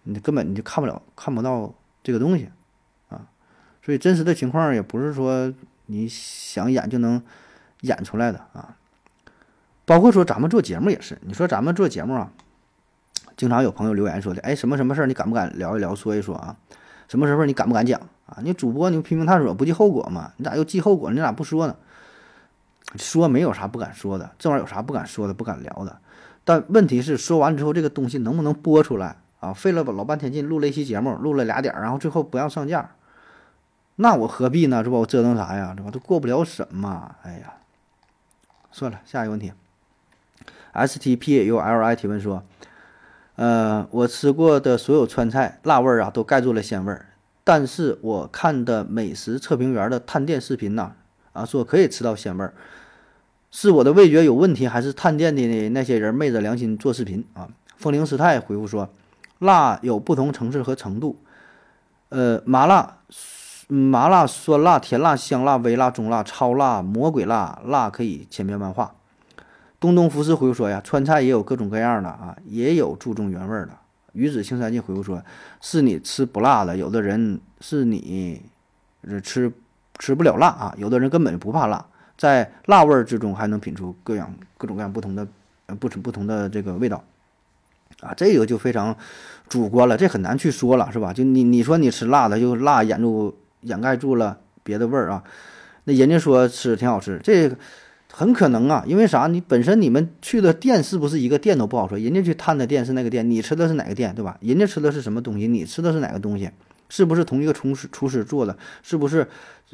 [0.02, 1.72] 你根本你就看不了看不到
[2.02, 2.50] 这个东西，
[3.08, 3.28] 啊，
[3.82, 5.50] 所以真实的情况也不是说
[5.86, 7.22] 你想演就能
[7.80, 8.76] 演出来的啊。
[9.84, 12.30] 包括说咱们做节目也是，你说咱们做节目啊，
[13.36, 16.56] 经常有朋友留言说的，哎，什么什么事儿你敢不敢聊一聊说一说啊？
[17.08, 18.38] 什么时候你敢不敢讲啊？
[18.42, 20.32] 你主播你拼命探索不计后果嘛？
[20.36, 21.10] 你咋又计后果？
[21.10, 21.76] 你咋不说呢？
[22.96, 25.98] 说没有啥不敢说的，这玩意儿有啥不敢说的、不敢聊的？
[26.44, 29.52] 但问题是，说完之后这个东西能不能播出来啊？
[29.52, 32.90] 费了老半天劲录了一期节目，录了俩点儿，然后最后不让上架，
[33.96, 34.84] 那我何必呢？
[34.84, 34.98] 是吧？
[34.98, 35.74] 我折腾啥呀？
[35.76, 35.90] 是吧？
[35.90, 37.16] 都过不了审嘛？
[37.22, 37.54] 哎呀，
[38.70, 39.52] 算了，下一个问题。
[40.72, 42.42] S T P U L I 提问说：
[43.36, 47.06] 呃，我吃过的所有川菜辣味儿啊，都盖住了鲜味儿，
[47.44, 50.92] 但是我看的美食测评员的探店视频呢？
[51.32, 52.54] 啊，说可以吃到鲜味儿，
[53.50, 57.48] 是我的味觉有问题，还是探店的那些人昧着良心做视频啊？
[57.76, 58.88] 风铃师太回复说，
[59.38, 61.18] 辣有不同层次和程度，
[62.10, 62.98] 呃，麻辣、
[63.68, 68.94] 麻辣、酸辣、甜辣、香辣、微辣、中辣、超辣、魔鬼辣，辣可以千变万化。
[69.82, 73.70] 东东服饰回复说呀，川菜也有各种各样的啊，也有注重原味的。
[74.14, 75.22] 鱼子青山镜回复说，
[75.60, 78.40] 是你吃不辣的，有的人是你
[79.22, 79.52] 吃。
[79.98, 81.84] 吃不了辣啊，有的人根本就不怕辣，
[82.18, 85.24] 在辣味儿之中还能品出各样各种各样不同的
[85.66, 87.04] 呃不不同的这个味道
[88.00, 88.96] 啊，这个就非常
[89.48, 91.12] 主观了，这很难去说了，是吧？
[91.12, 95.22] 就你你说你吃辣的，就辣掩住掩盖住了别的味儿啊，
[95.84, 97.56] 那人家说吃挺好吃，这个
[98.14, 99.26] 很可能啊，因为啥？
[99.26, 104.36] 你本身你们去的店是不是一个店都不好说，人家去探的店是那个店，你吃的是哪个店，对吧？
[104.40, 106.50] 人家吃的是什么东西，你吃的是哪个东西？
[106.90, 108.54] 是不是同一个厨师厨师做的？
[108.82, 109.26] 是不是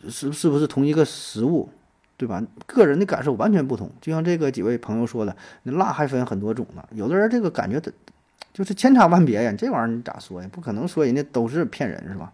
[0.09, 1.69] 是是不是同一个食物，
[2.17, 2.41] 对吧？
[2.65, 3.91] 个人的感受完全不同。
[4.01, 6.85] 就像这个几位朋友说的，那辣还分很多种呢。
[6.93, 7.93] 有的人这个感觉的，
[8.53, 9.53] 就是千差万别呀。
[9.59, 10.49] 这玩意儿你咋说呀？
[10.53, 12.33] 不可能说人家都是骗人，是吧？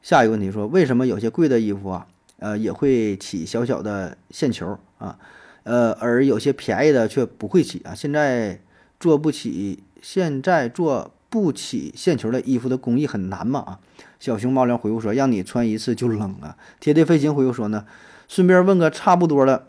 [0.00, 2.06] 下一个问题说，为什么有些贵的衣服啊，
[2.42, 5.16] 呃，也会起小小的线球啊，
[5.62, 7.94] 呃，而有些便宜的却不会起啊？
[7.94, 8.58] 现在
[9.00, 11.12] 做不起，现在做。
[11.32, 13.80] 不起线球的衣服的工艺很难嘛啊？
[14.20, 17.86] 小熊猫粮回复说：“让你穿一次就冷啊。”贴贴飞行回复说呢
[18.28, 19.64] ：“顺便问个差不多的，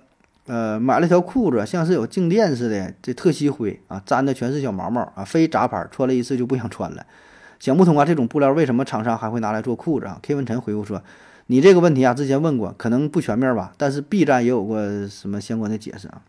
[0.46, 7.06] 呃，买了条裤子，像是有静电似的，这特吸灰啊，粘的全是小毛毛啊，非杂牌，穿了一次就不想穿了。
[7.62, 11.02] 想不通啊，这种布料为什么厂商还会拿来做裤子啊？”K 文晨回复说
[11.48, 16.22] ：“你这个问题啊，之前问过，可能不全面吧，但是 B 站也有过什么相关的解释啊。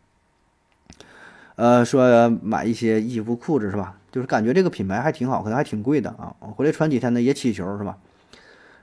[1.57, 6.37] 呃，说买一些衣服裤子是吧？”就是感觉这个品牌还挺好，可能还挺贵的啊！
[6.39, 7.99] 我回来穿几天呢也起球是吧？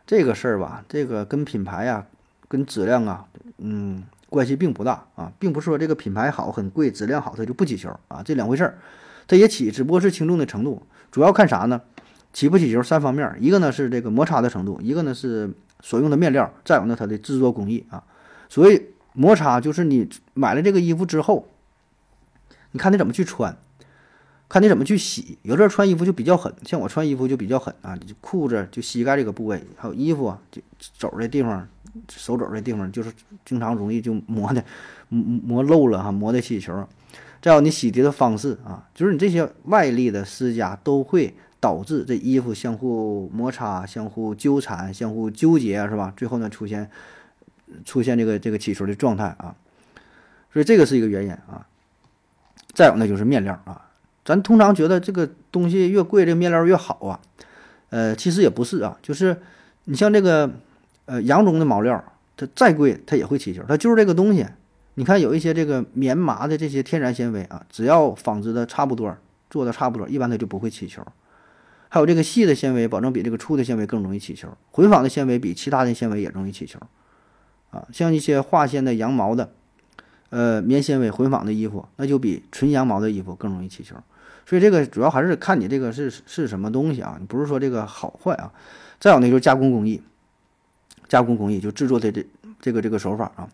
[0.05, 2.05] 这个事儿吧，这个跟品牌呀、
[2.49, 3.25] 跟质量啊，
[3.57, 8.77] 嗯，关系并不大啊，并不是说这个品牌好很贵，质量好它就不起球啊，这两回事儿。
[9.25, 11.81] 它也起，只不过是轻重的程度，主要看啥呢？
[12.33, 15.49] 起不起球三方面，一个呢是这个摩擦的程度，一个呢是
[15.81, 18.03] 所用的面料，再有呢它的制作工艺啊。
[18.47, 18.81] 所以
[19.13, 21.47] 摩擦就是你买了这个衣服之后，
[22.71, 23.57] 你看你怎么去穿。
[24.49, 30.61] 看你怎么去洗，有的人穿衣服就比较狠，像我穿衣服就比较狠啊，裤子就膝盖这个部位，还有衣服啊，就
[30.97, 31.65] 肘这地方，
[32.09, 33.13] 手肘这地方，就是
[33.45, 34.61] 经常容易就磨的
[35.07, 36.85] 磨磨漏了哈，磨的起球。
[37.41, 46.11] 再有你洗涤的方式啊，就是你这些外力的施加都会导致这衣服相互摩擦、相互纠缠、相互纠结，是吧？
[46.17, 46.89] 最后呢，出现
[47.85, 49.55] 出现这个这个起球的状态啊，
[50.51, 51.65] 所以这个是一个原因啊。
[52.73, 53.89] 再有呢，就是面料啊，
[54.25, 57.19] 咱通常觉得这个东西越贵，这个面料越好啊，
[57.89, 59.37] 呃，其实也不是啊，就是
[59.83, 60.49] 你像这个
[61.05, 62.03] 呃羊绒的毛料，
[62.37, 64.47] 它再贵它也会起球，它就是这个东西。
[64.95, 69.15] 你看有一些这个棉麻的这些天然纤维啊，只要纺织的差不多，
[69.49, 71.05] 做的差不多，一般它就不会起球。
[71.93, 74.47] 还有这个细的纤维，保证比这个粗的纤维更容易起球。
[74.71, 76.79] 混纺的纤维比其他的纤维也容易起球，
[77.69, 79.51] 啊，像一些化纤的、羊毛的，
[80.29, 83.97] 呃，棉纤维混纺的衣服，那就比纯羊毛的衣服更容易起球。
[84.45, 88.53] 所以这个主要还是看你这个是是什么东西啊，你不是说这个好坏啊。
[88.97, 90.01] 再有呢，就是加工工艺，
[91.09, 92.25] 加工工艺就制作的这
[92.61, 93.49] 这个这个手法啊，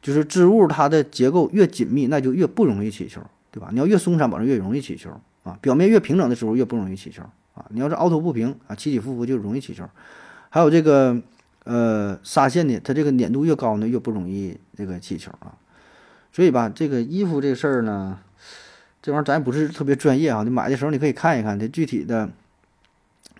[0.00, 3.68] 就是织物它的结构越紧密，那就越不容易起球，对吧？
[3.70, 5.10] 你要越松散，保证越容易起球
[5.42, 5.58] 啊。
[5.60, 7.22] 表面越平整的时候，越不容易起球。
[7.56, 9.82] 啊，你要是凹凸不平啊，起起伏伏就容易起球。
[10.50, 11.20] 还有这个
[11.64, 15.54] 呃纱线呢，它这个粘度越高呢，越不容易这个起球啊。
[16.32, 18.18] 所以吧，这个衣服这事儿呢，
[19.00, 20.42] 这玩意儿咱也不是特别专业啊。
[20.42, 22.28] 你买的时候你可以看一看它具体的、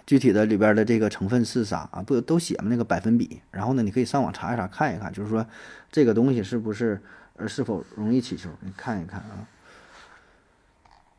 [0.07, 2.03] 具体的里边的这个成分是啥啊？
[2.03, 2.65] 不都写吗？
[2.71, 3.41] 那个百分比。
[3.51, 5.47] 然后呢，你可以上网查一查，看一看，就是说
[5.93, 7.01] 这个东西是不是
[7.37, 8.49] 呃是否容易起球？
[8.61, 9.47] 你看一看啊。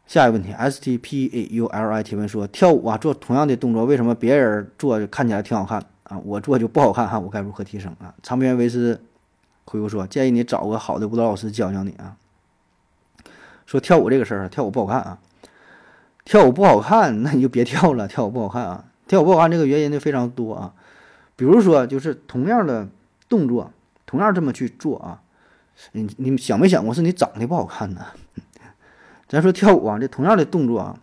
[0.08, 7.20] 下一个问题，S T P A U L I 提问说：跳舞啊，做同样的动作，为什么别人做看起来挺好看啊，我做就不好看哈？
[7.20, 8.16] 我该如何提升啊？
[8.24, 9.02] 长边维斯
[9.66, 12.16] 回复说：建议你找个好的舞蹈老师教教你啊。
[13.66, 15.20] 说跳舞这个事儿，跳舞不好看啊，
[16.24, 18.08] 跳舞不好看，那你就别跳了。
[18.08, 20.74] 跳舞不好看啊，跳舞不好看这个原因呢非常多啊。
[21.36, 22.88] 比如说，就是同样的
[23.28, 23.74] 动作，
[24.06, 25.22] 同样这么去做啊，
[25.92, 28.06] 你你想没想过是你长得不好看呢？
[29.28, 31.00] 咱说跳舞啊，这同样的动作啊，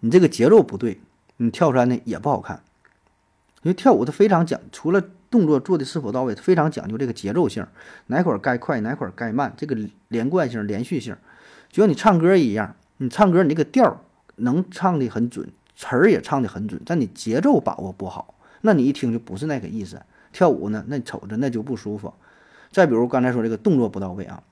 [0.00, 1.00] 你这个节奏不对，
[1.36, 2.62] 你跳出来呢也不好看。
[3.62, 7.66] 因为跳舞它非常讲，除了动作做的是否到位，非常讲究这个节奏性，
[8.06, 9.76] 哪块儿该快，哪块儿该慢，这个
[10.08, 11.14] 连贯性、连续性，
[11.70, 14.02] 就像你唱歌一样，你唱歌你这个调
[14.36, 20.00] 能唱的很准，词儿也唱的很准，但你节奏把握不好，那你一听就不是那个意思。
[20.32, 22.14] 跳舞呢，那瞅着那就不舒服。
[22.70, 24.42] 再比如刚才说这个动作不到位啊。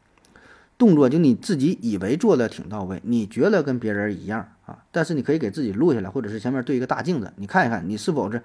[0.79, 8.41] 动作就你自己以为做的挺到位，你觉得跟别人一样啊，但是你可以给自己录下来，或者是前面对一个大镜子，你看一看你是否是，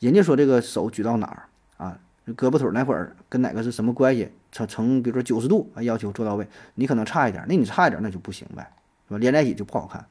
[0.00, 1.42] 人家说这个手举到哪儿
[1.76, 8.66] 啊，胳膊腿哪块儿跟哪个是什么关系，成成比如说九十度啊，要求做到位，你可能差一点，那你差一点那就不行呗，
[9.06, 9.18] 是吧？
[9.18, 10.02] 连在一起就不好看。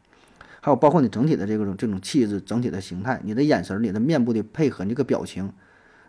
[0.62, 5.52] 还有包括你整体的这种这种气质、整体的形态、你的眼神、你的面部的配合、你这个表情。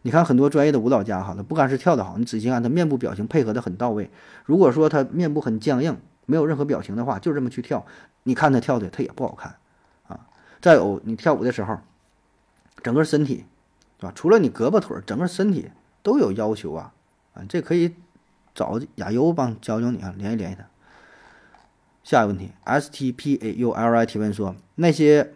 [0.07, 4.11] 你看很多专业的舞蹈家哈，他不光是跳得好，你仔细看他面部表情配合的很到位。
[4.45, 7.87] 如果说他面部很僵硬，没有任何表情的话，就这么去跳，
[8.25, 9.57] 你看他跳的他也不好看
[10.07, 10.29] 啊。
[10.61, 11.79] 再有你跳舞的时候，
[12.83, 13.47] 整个身体，
[13.99, 14.13] 对吧？
[14.15, 15.71] 除了你胳膊腿，整个身体
[16.03, 16.93] 都有要求啊
[17.33, 17.43] 啊！
[17.49, 17.95] 这可以
[18.55, 20.67] 找亚优帮教教你啊，联系联系他。
[22.03, 25.33] 下一个问题，S T P A U L I 提问说那些。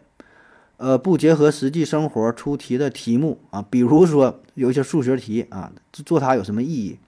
[0.78, 6.98] 呃，不结合实际生活出题的题目啊，比如说有一些数学题啊，做它有什么意义？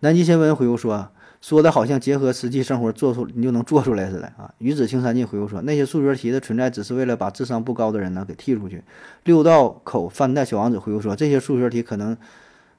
[0.00, 1.08] 南极新闻回复说，
[1.40, 4.52] 说的好像结合实际生活做出你就能做出来似的啊。
[4.58, 8.82] 鱼子青山尽回复说，那些数学题的存在只是为了把智商不高的人呢给剔出去。
[9.22, 12.16] 六道口饭袋小王子回复说，这些数学题可能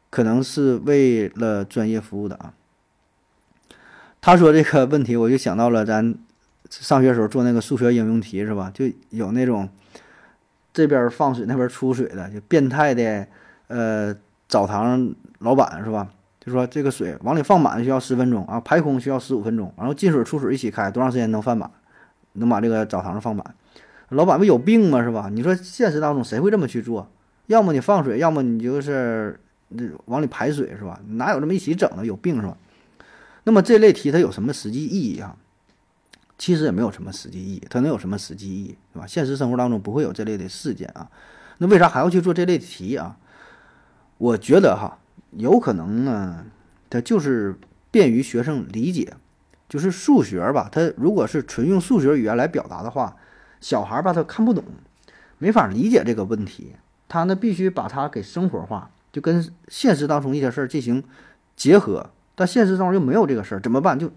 [0.10, 2.54] 可能是为了专业服务的啊。
[4.20, 6.14] 他说这个问题，我就想到了咱
[6.70, 8.70] 上学时候做那个数学应用题是吧？
[8.74, 9.70] 就有那种。
[10.74, 13.28] 这边放水，那边出水的，就变态的，
[13.68, 14.16] 呃，
[14.48, 16.08] 澡堂老板是吧？
[16.40, 21.70] 就说这个水往里放满需要十分钟啊，排空需要十五分钟，然后进水出水一起开，多长时间能放满？
[22.34, 23.46] 能把这个澡堂放满？
[24.10, 25.04] 老板不有病吗？
[25.04, 25.30] 是吧？
[25.32, 27.08] 你说现实当中谁会这么去做？
[27.48, 29.40] 要么你放水，要么你就是
[30.06, 31.00] 往里排水是吧？
[31.10, 32.06] 哪有这么一起整的？
[32.06, 32.58] 有病是吧？
[33.44, 35.36] 那么这类题它有什么实际意义啊？
[36.42, 39.06] 其实也没有什么实际意义，它能有什么实际意义，对吧？
[39.06, 41.08] 现实生活当中不会有这类的事件啊，
[41.60, 43.16] 那为啥还要去做这类题啊？
[44.18, 44.98] 我觉得哈，
[45.34, 46.44] 有可能呢，
[46.90, 47.56] 它就是
[47.92, 49.14] 便于学生理解，
[49.70, 53.16] 就是数学吧，它如果是纯用数学语言来表达的话，
[53.60, 54.64] 小孩吧他看不懂，
[55.38, 56.72] 没法理解这个问题，
[57.08, 61.04] 他呢必须把它给生活化，就跟现实当中一些事儿进行
[61.56, 64.00] 结合，但现实中又没有这个事儿，怎么办？
[64.00, 64.12] 就。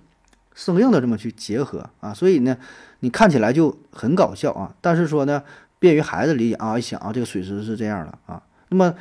[0.54, 2.56] 生硬的这么去结合啊，所以呢，
[3.00, 4.74] 你看起来就很搞笑啊。
[4.80, 5.42] 但是说呢，
[5.78, 8.42] 便于孩子理解啊，一想啊，这个水池是这样的啊。
[8.68, 8.94] 那么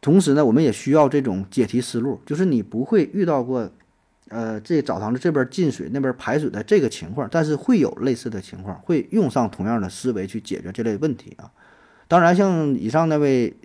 [0.00, 3.68] 同时呢，我们也需要这种解题思路，就是你不会遇到过，
[4.28, 11.50] 呃，这澡堂子这边进水，那边排水的这个情况，但是会有类似的情况，会用上同样的思维去解决这类问题啊。
[12.06, 13.56] 当然，像以上那位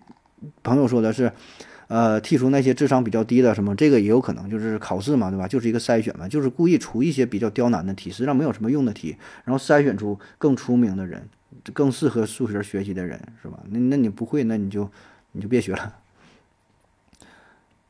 [0.63, 1.29] 朋友说的是，
[1.89, 5.47] 呃，剔除那些智商比较低的什么，这个也有可能就是考试嘛，对吧？
[5.47, 11.27] 就是一个筛选嘛，就是故意出一些比较刁难的题，实际上没有什么用的题，然后筛选出更出名的人，
[11.73, 13.59] 更适合数学学习的人，是吧？
[13.71, 14.87] 那那你不会，那你就
[15.31, 15.95] 你就别学了。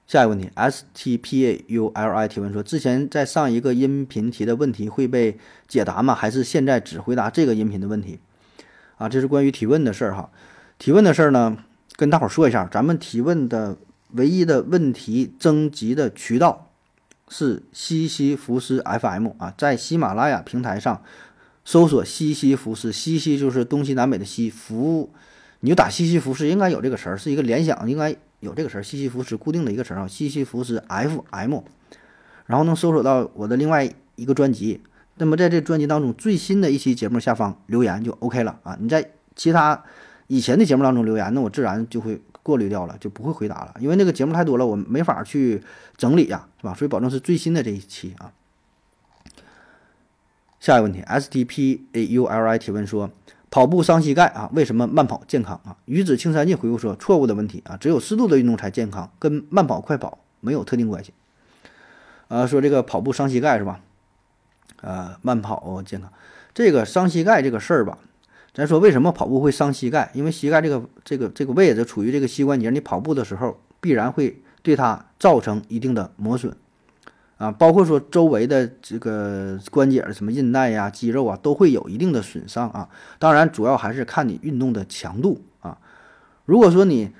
[0.08, 5.38] 下一个问题，S T P A U L I 提问说，之前在上一个音频提的问题会被
[5.68, 6.16] 解答吗？
[6.16, 8.18] 还是现在只回答这个音频的问题？
[8.98, 10.32] 啊，这是关于提问的事儿哈。
[10.80, 11.58] 提问的事儿呢，
[11.98, 13.78] 跟大伙儿说一下，咱们提问的
[14.12, 16.72] 唯一的问题征集的渠道
[17.28, 21.02] 是西西弗斯 FM 啊，在喜马拉雅平台上
[21.64, 25.12] 搜索西西弗斯，西西就是东西南北的西，福
[25.60, 28.16] 你就打西西弗斯，应该有这个词儿，是一个联想，应该。
[28.42, 31.60] 有这个词儿，西西弗斯固定的一个词儿啊，西西弗斯 FM，
[32.46, 34.80] 然后能搜索到我的另外一个专辑。
[35.18, 38.78] 那么在这专辑当中最新的一期节目下方留言就 OK 了啊。
[38.80, 39.84] 你在其他
[40.28, 45.64] 以前的节目当中留言，那我自然就会过滤掉了，就不会回答了，因为那个节目太多了，我没法去
[45.98, 46.74] 整理呀，是吧？
[46.74, 48.32] 所以保证是最新的这一期啊。
[50.60, 53.10] 下一个问题，S T P A U L I 提问说。
[53.52, 54.48] 跑步伤膝盖啊？
[54.54, 55.76] 为什么慢跑健康啊？
[55.86, 57.76] 鱼子青山净回复说：错误的问题啊！
[57.78, 61.16] 只有适度的运动才健康，跟慢跑快跑没有特定关系。
[62.28, 63.80] 呃，说这个跑步伤膝盖是吧？
[64.82, 66.14] 呃，慢跑健康，
[66.54, 67.98] 这个伤膝盖这个事儿吧，
[68.60, 70.12] 咱说为什么跑步会伤膝盖？
[70.14, 76.54] 因为膝盖这个这个这个位置处于这个膝关节，你跑步的时候必然会对它造成一定的磨损。
[77.38, 82.90] 啊，包括说周围的这个关节什么韧带呀、肌肉啊，都会有一定的损伤啊。
[83.18, 85.78] 当然，主要还是看你运动的强度啊。
[86.44, 87.12] 如果说你，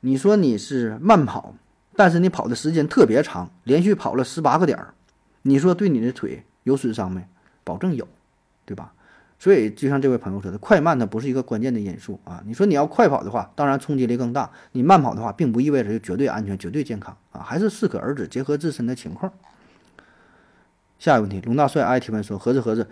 [0.00, 1.54] 你说你是慢跑，
[1.94, 4.94] 但是你跑的时间特别长，连续跑了十八个点儿，
[5.42, 7.24] 你说对你的腿有损伤没？
[7.62, 8.08] 保证有，
[8.64, 8.92] 对吧？
[9.38, 12.42] 所以就像这位朋友说的，快慢呢不是一个关键的因素啊。
[12.44, 19.32] 你说你要快跑的话，当然冲击力更大；你慢跑的话，并不意味着就绝对安全、绝对健康啊，还是适可而止，结合自身的情况。
[20.98, 22.88] 下一个问题，龙大帅爱提问说：“何子何子，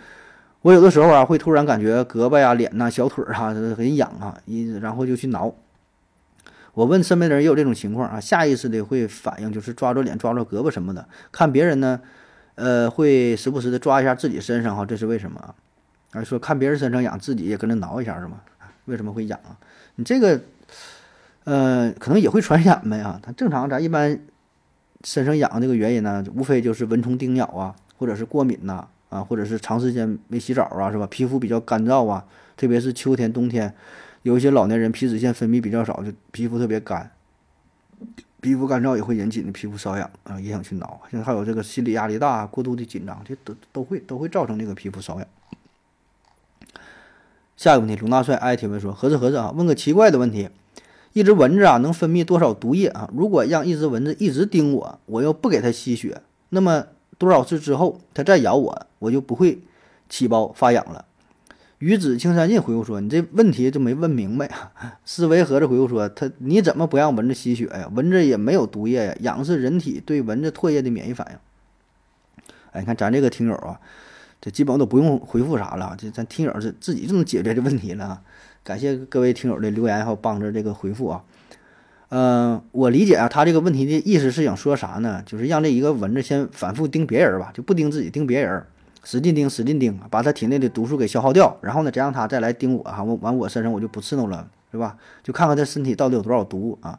[0.63, 5.53] 我有的时候啊会突然感觉胳膊呀、脸呐、小腿儿哈很痒啊，一然后就去挠。
[6.75, 11.09] 我问身边的人也有这种情况啊，下意识的会反应就是抓住脸、抓住胳膊什么的。
[11.33, 12.01] 看别人呢，
[12.55, 15.55] 呃，会时不时的抓一下自己身上哈，这是为什么啊？
[16.17, 18.41] 而说看别人身上痒，自己也跟着挠一下是吗？
[18.87, 19.57] 为什么会痒啊？
[19.97, 20.41] 你这个，
[21.45, 23.21] 呃，可能也会传染呗啊。
[23.23, 24.19] 它正常咱一般
[25.05, 31.07] 身上痒这个原因呢，无非就是蚊虫叮咬啊。”或者是过敏呐，啊，或者是长时间没洗澡啊，是吧？
[31.07, 32.23] 皮肤比较干燥啊，
[32.55, 33.75] 特别是秋天、冬天，
[34.21, 37.11] 有一些老年人皮脂腺分泌比较少，就皮肤特别干，
[38.43, 41.01] 皮肤干燥也会引起的皮肤瘙痒啊，也想去挠。
[41.11, 45.27] 现在还有这个心理压力大、过度的紧张，这都都会都会造成这个皮肤瘙痒。
[47.57, 50.49] 下一个问题，龙大帅爱提问说：合着合着啊，问个奇怪的问题，
[51.13, 53.11] 一只蚊子啊能分泌多少毒液啊？
[53.15, 56.87] 如果让一只蚊子一直叮我，我又不给它吸血，那么？
[57.19, 59.59] 多少次之后，它再咬我，我就不会
[60.07, 61.07] 起包发痒了。
[61.79, 64.51] 鱼子青山尽回复说：“你这问题就没问明白。
[65.07, 67.91] ”思维盒子回复说：“他你怎么不让蚊子吸血呀？
[67.95, 71.39] 蚊子也没有毒液呀，痒是人体对蚊子唾液的免疫反应。”
[72.73, 73.81] 哎，你看咱这个听友啊，
[74.41, 78.21] 这基本都不用回复啥了，这咱听友是自己就能解决这问题了。
[78.63, 81.23] 感谢各位听友的留言还有帮着这个回复啊。
[82.09, 85.23] 嗯，我理解啊，他这个问题的意思是想说啥呢？
[85.27, 88.65] 就是让这一个蚊子先反复叮别人吧，就不叮自己，叮别人，
[89.03, 94.97] 使劲叮，使劲叮，把他体内的毒素给消耗掉，然后呢，再让他再来叮我哈，我完我身上我就不刺挠了，是吧？
[95.25, 96.99] 就看看他身体到底有多少毒啊。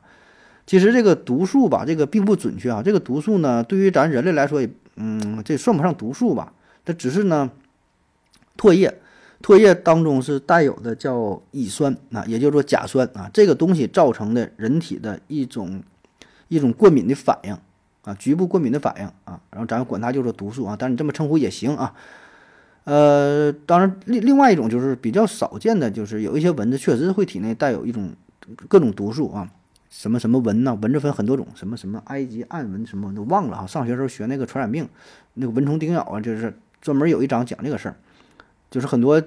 [0.65, 2.81] 其实这个毒素吧，这个并不准确啊。
[2.83, 6.51] 这个毒素呢，对于咱人类来说，也嗯，这算不上毒素吧？
[6.87, 7.51] 它只是呢，
[8.57, 8.97] 唾液。
[9.43, 15.83] 唾液当中是带有的叫乙酸啊，也叫做甲酸啊，这个东西造成的人体的一种
[16.47, 17.55] 一种过敏的反应
[18.03, 21.93] 啊，局部过敏的反应啊，然后咱管它叫做毒素啊，但你这么称呼也行啊。
[22.85, 28.13] 呃，当然另另外一种就是比较少见的，就是有一些蚊子确实会体内带有一种
[28.69, 29.51] 各种毒素啊，
[29.89, 34.89] 什么什么蚊呐，蚊子分很多种，什么什么埃及暗蚊什么都忘了哈，上学时候学那个传染病，
[35.35, 37.95] 那个蚊虫叮咬啊，就是专门有一章讲这个事儿。
[38.69, 39.23] 就是很多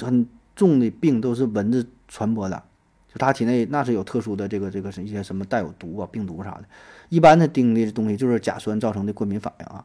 [0.00, 2.60] 很重的病都是蚊子传播的，
[3.06, 6.64] 就它体内那是有特殊的这个这个是一些什么带有毒啊病毒啥的，
[7.08, 9.84] 一般它叮的东西就是甲酸造成的过敏反应啊。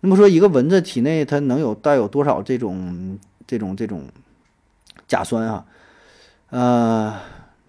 [0.00, 4.04] 那么说一个蚊子体内它能有带有多少这种这种这种
[5.06, 5.66] 甲酸啊？
[6.48, 7.20] 呃，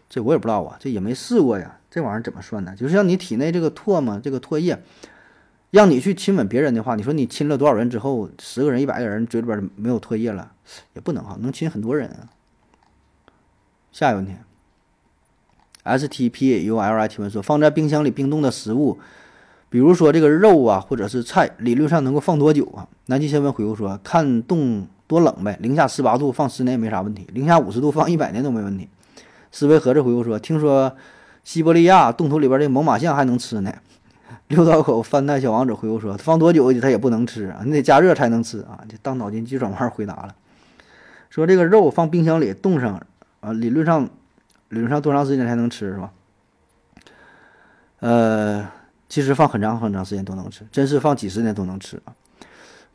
[0.07, 1.77] 这我也不知道啊，这也没试过呀。
[1.91, 2.73] 这玩意儿怎么算呢？
[2.77, 4.81] 就是像你体内这个唾沫这个唾液，
[5.71, 10.51] 让你去亲吻别人的话，你说你亲了多少人之后，十个人、一百个人嘴里边没有唾液了，
[10.93, 12.29] 也不能哈，能亲很多人啊。
[13.91, 14.33] 下一个问题
[15.83, 18.97] ，S T P U L I 提问说，放在冰箱里冰冻的食物，
[19.69, 22.87] 比如说这个肉啊，或者是菜，理论上能够放多久啊？
[23.05, 28.89] 南极新闻回复说，看冻多冷呗，零下十八度放十年也没啥问题，零下五十度放一百年都没问题。
[29.51, 30.95] 思维盒子回复说，听说
[31.43, 33.71] 西伯利亚冻土里边的猛犸象还能吃呢。
[34.49, 38.83] 六道口翻蛋小王子回复说，放多久它也不能吃啊，你得加热才能吃啊。
[38.87, 40.35] 就当脑筋急转弯回答了，
[41.29, 43.01] 说这个肉放冰箱里冻上。
[43.41, 44.03] 啊，理论上，
[44.67, 46.11] 理论上多长时间才能吃是吧？
[48.01, 48.69] 呃，
[49.07, 52.11] 其实放很长很长时间都能吃，真是放几十年都能吃啊！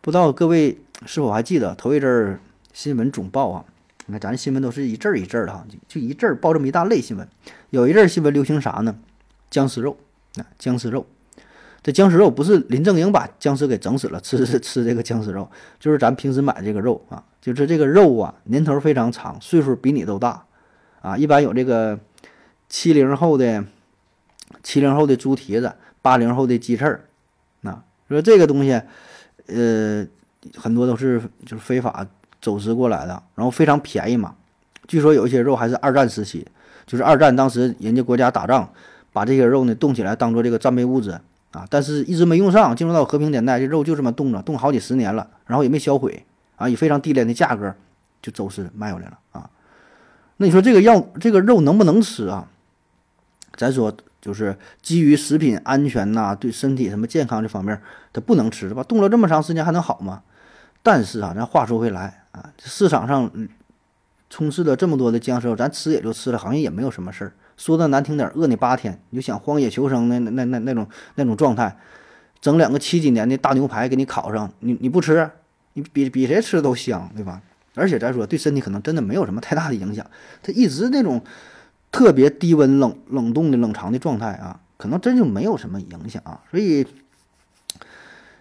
[0.02, 2.40] 不知道各位是否还记得头一阵儿
[2.74, 3.64] 新闻总报啊？
[4.04, 7.26] 你看咱新闻都是一阵儿一阵儿的哈，就一阵儿报这么一大类新闻。
[7.70, 8.94] 有一阵儿新闻流行啥呢？
[9.48, 9.96] 僵尸肉
[10.36, 11.06] 啊，僵尸肉。
[11.84, 17.22] 这僵尸肉不是林正英把僵尸给整死了，吃 吃这个僵尸肉，就是咱平时买这个肉啊。
[17.42, 20.46] 就是这个肉啊，年头非常长，岁数比你都大，
[21.02, 22.00] 啊，一般有这个
[22.70, 23.62] 七零后的
[24.62, 27.04] 七零后的猪蹄子，八零后的鸡翅儿，
[27.60, 28.80] 那说这个东西，
[29.48, 30.06] 呃，
[30.56, 32.06] 很多都是就是非法
[32.40, 34.34] 走私过来的，然后非常便宜嘛。
[34.88, 36.46] 据说有一些肉还是二战时期，
[36.86, 38.72] 就是二战当时人家国家打仗，
[39.12, 41.20] 把这些肉呢冻起来当做这个战备物资
[41.54, 46.26] 啊，但是一直没用上，进入到和平年代，这肉就这么冻着，冻好几十年了，然后也没销毁。
[46.56, 47.74] 啊，以非常低廉的价格
[48.22, 49.50] 就走私卖过来了啊！
[50.36, 52.46] 那你说这个药这个肉能不能吃啊？
[53.56, 57.82] 咱说就是基于食品安全呐，对身体什么健康这方面，
[58.12, 58.84] 它不能吃是吧？
[58.84, 60.22] 冻了这么长时间还能好吗？
[60.80, 63.28] 但是啊，咱话说回来啊，市场上
[64.30, 67.32] 充斥了这么多的僵尸肉，咱吃也就吃了，好像也没有什么事儿。
[67.56, 71.76] 说的难听点，饿你八天，你就想荒野求生那那那那种那种状态，
[72.40, 75.30] 整两个七几年的大牛排给你烤上，你你不吃？
[75.74, 77.40] 你比比谁吃都香，对吧？
[77.74, 80.06] 而且咱说对身体可能真的没有什么太大的影响。
[80.42, 81.20] 它一直那种
[81.90, 86.40] 特别低温冷冷冻的冷藏的状态啊，可能真就没有什么影响啊。
[86.48, 86.86] 所以，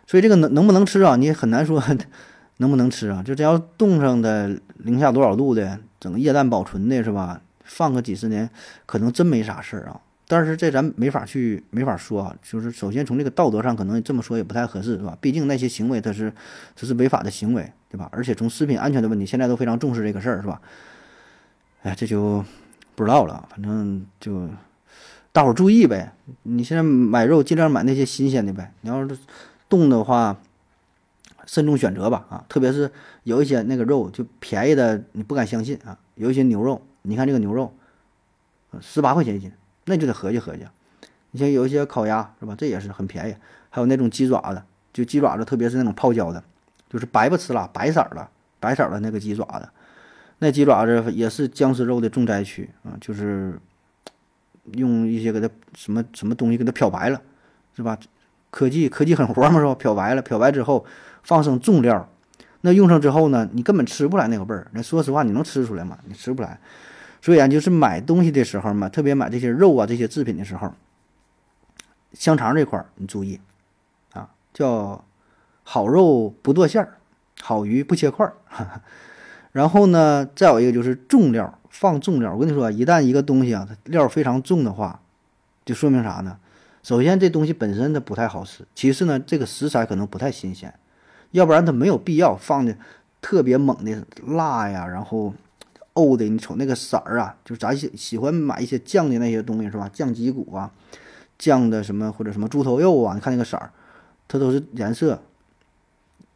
[0.05, 1.15] 所以这个能能不能吃啊？
[1.15, 1.81] 你很难说
[2.57, 3.23] 能不能吃啊。
[3.23, 7.41] 就这要冻上的零下多少度的，整个液氮保存的是吧？
[7.63, 8.49] 放个几十年，
[8.85, 10.01] 可能真没啥事儿啊。
[10.27, 15.17] 但是这咱没法去没法说啊，就是首先从这个道德上可能这么说也不太合适，是吧？
[15.19, 16.33] 毕竟那些行为它是
[16.75, 18.09] 这是违法的行为，对吧？
[18.11, 20.61] 而且从食品安全的问题，现在都非常重视这个事儿，是吧？
[21.83, 22.43] 哎，这就
[22.95, 24.49] 不知道了，反正就
[25.33, 26.13] 大伙儿注意呗。
[26.43, 28.71] 你现在买肉尽量买那些新鲜的呗。
[28.81, 29.17] 你要是
[29.67, 30.39] 冻的话，
[31.45, 32.45] 慎重选择吧啊！
[32.47, 32.89] 特别是
[33.23, 35.99] 有一些那个肉就便宜的，你不敢相信啊。
[36.15, 37.73] 有一些牛肉，你看这个牛肉，
[38.81, 39.51] 十八块钱一斤。
[39.85, 40.65] 那就得合计合计，
[41.31, 42.55] 你像有一些烤鸭是吧？
[42.57, 43.35] 这也是很便宜。
[43.69, 46.41] 还有那种鸡爪子，就鸡爪子，特别是那种泡椒的，
[46.89, 48.25] 就是白不吃了，白色的，
[48.61, 49.67] 白色的那个鸡爪子，
[50.39, 52.95] 那鸡爪子也是僵尸肉的重灾区啊！
[53.01, 53.59] 就是
[54.71, 57.21] 用一些给它什么什么东西给它漂白了，
[57.75, 57.99] 是吧？
[58.49, 59.75] 科技科技狠活嘛，是吧？
[59.75, 60.85] 漂白了，漂白之后
[61.23, 62.07] 放上重料，
[62.61, 64.67] 那用上之后呢，你根本吃不来那个味儿。
[64.71, 65.97] 那说实话，你能吃出来吗？
[66.05, 66.57] 你吃不来。
[67.23, 70.73] 所以啊，就是买东西的时候嘛，特别买这些肉啊、这些制品的时候，
[72.11, 73.39] 香肠这块儿你注意
[74.11, 75.05] 啊，叫
[75.63, 76.97] 好肉不剁馅儿，
[77.41, 78.33] 好鱼不切块儿。
[79.53, 82.33] 然后呢，再有一个就是重料，放重料。
[82.33, 84.99] 我跟你说，一旦一个东西啊，它料非常重的话，
[85.63, 86.37] 就说明啥呢？
[86.83, 90.73] 首先这东西本身它不太好吃，其次呢，这个食材可能不太新鲜，
[91.31, 92.75] 要不然它没有必要放的
[93.21, 95.33] 特别猛的辣呀，然后。
[95.93, 99.89] 欧的，你瞅那个色儿啊，就是咱喜喜欢买一些酱的那些东西是吧？
[99.93, 100.71] 酱脊骨啊，
[101.37, 103.71] 酱的什么或者什么猪头肉啊，你看那个色儿，
[104.27, 105.21] 它都是颜色，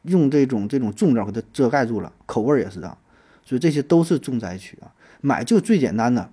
[0.03, 2.97] 用这种这种重料给它遮盖住了，口味也是啊，
[3.43, 4.93] 所以这些都是重灾区啊。
[5.22, 6.30] 买就最简单的，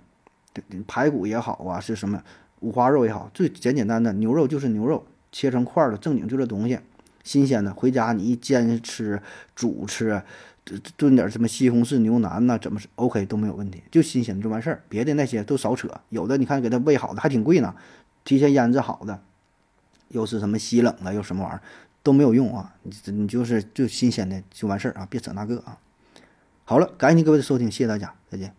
[0.87, 2.23] 排骨也好啊，是什么
[2.61, 6.79] 五花肉也好，最简简单的牛肉就是牛肉，切成块儿的，正经就这东西，
[7.23, 9.23] 新鲜的，回家你一煎吃，
[9.55, 10.23] 煮吃。
[10.97, 15.89] 炖点什么西红柿牛腩呐，怎么 OK 都没有问题，就新鲜的就完事儿，别的那些都少扯。
[16.09, 17.75] 有的你看给他喂好的还挺贵呢，
[18.25, 19.23] 提前腌制好的，
[20.09, 21.63] 又是什么西冷的，又什么玩意儿
[22.03, 22.77] 都没有用啊！
[22.83, 25.79] 你你就是就新鲜的就完事儿啊，别扯那个啊。
[26.65, 28.55] 好了，感谢您各位的收听，谢谢大家，再见。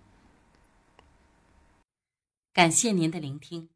[2.53, 3.69] 感谢您的聆听。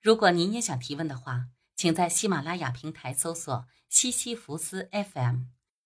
[0.00, 5.42] 如果您也想提问的话，请在喜马拉雅平台搜索西西弗斯 FM。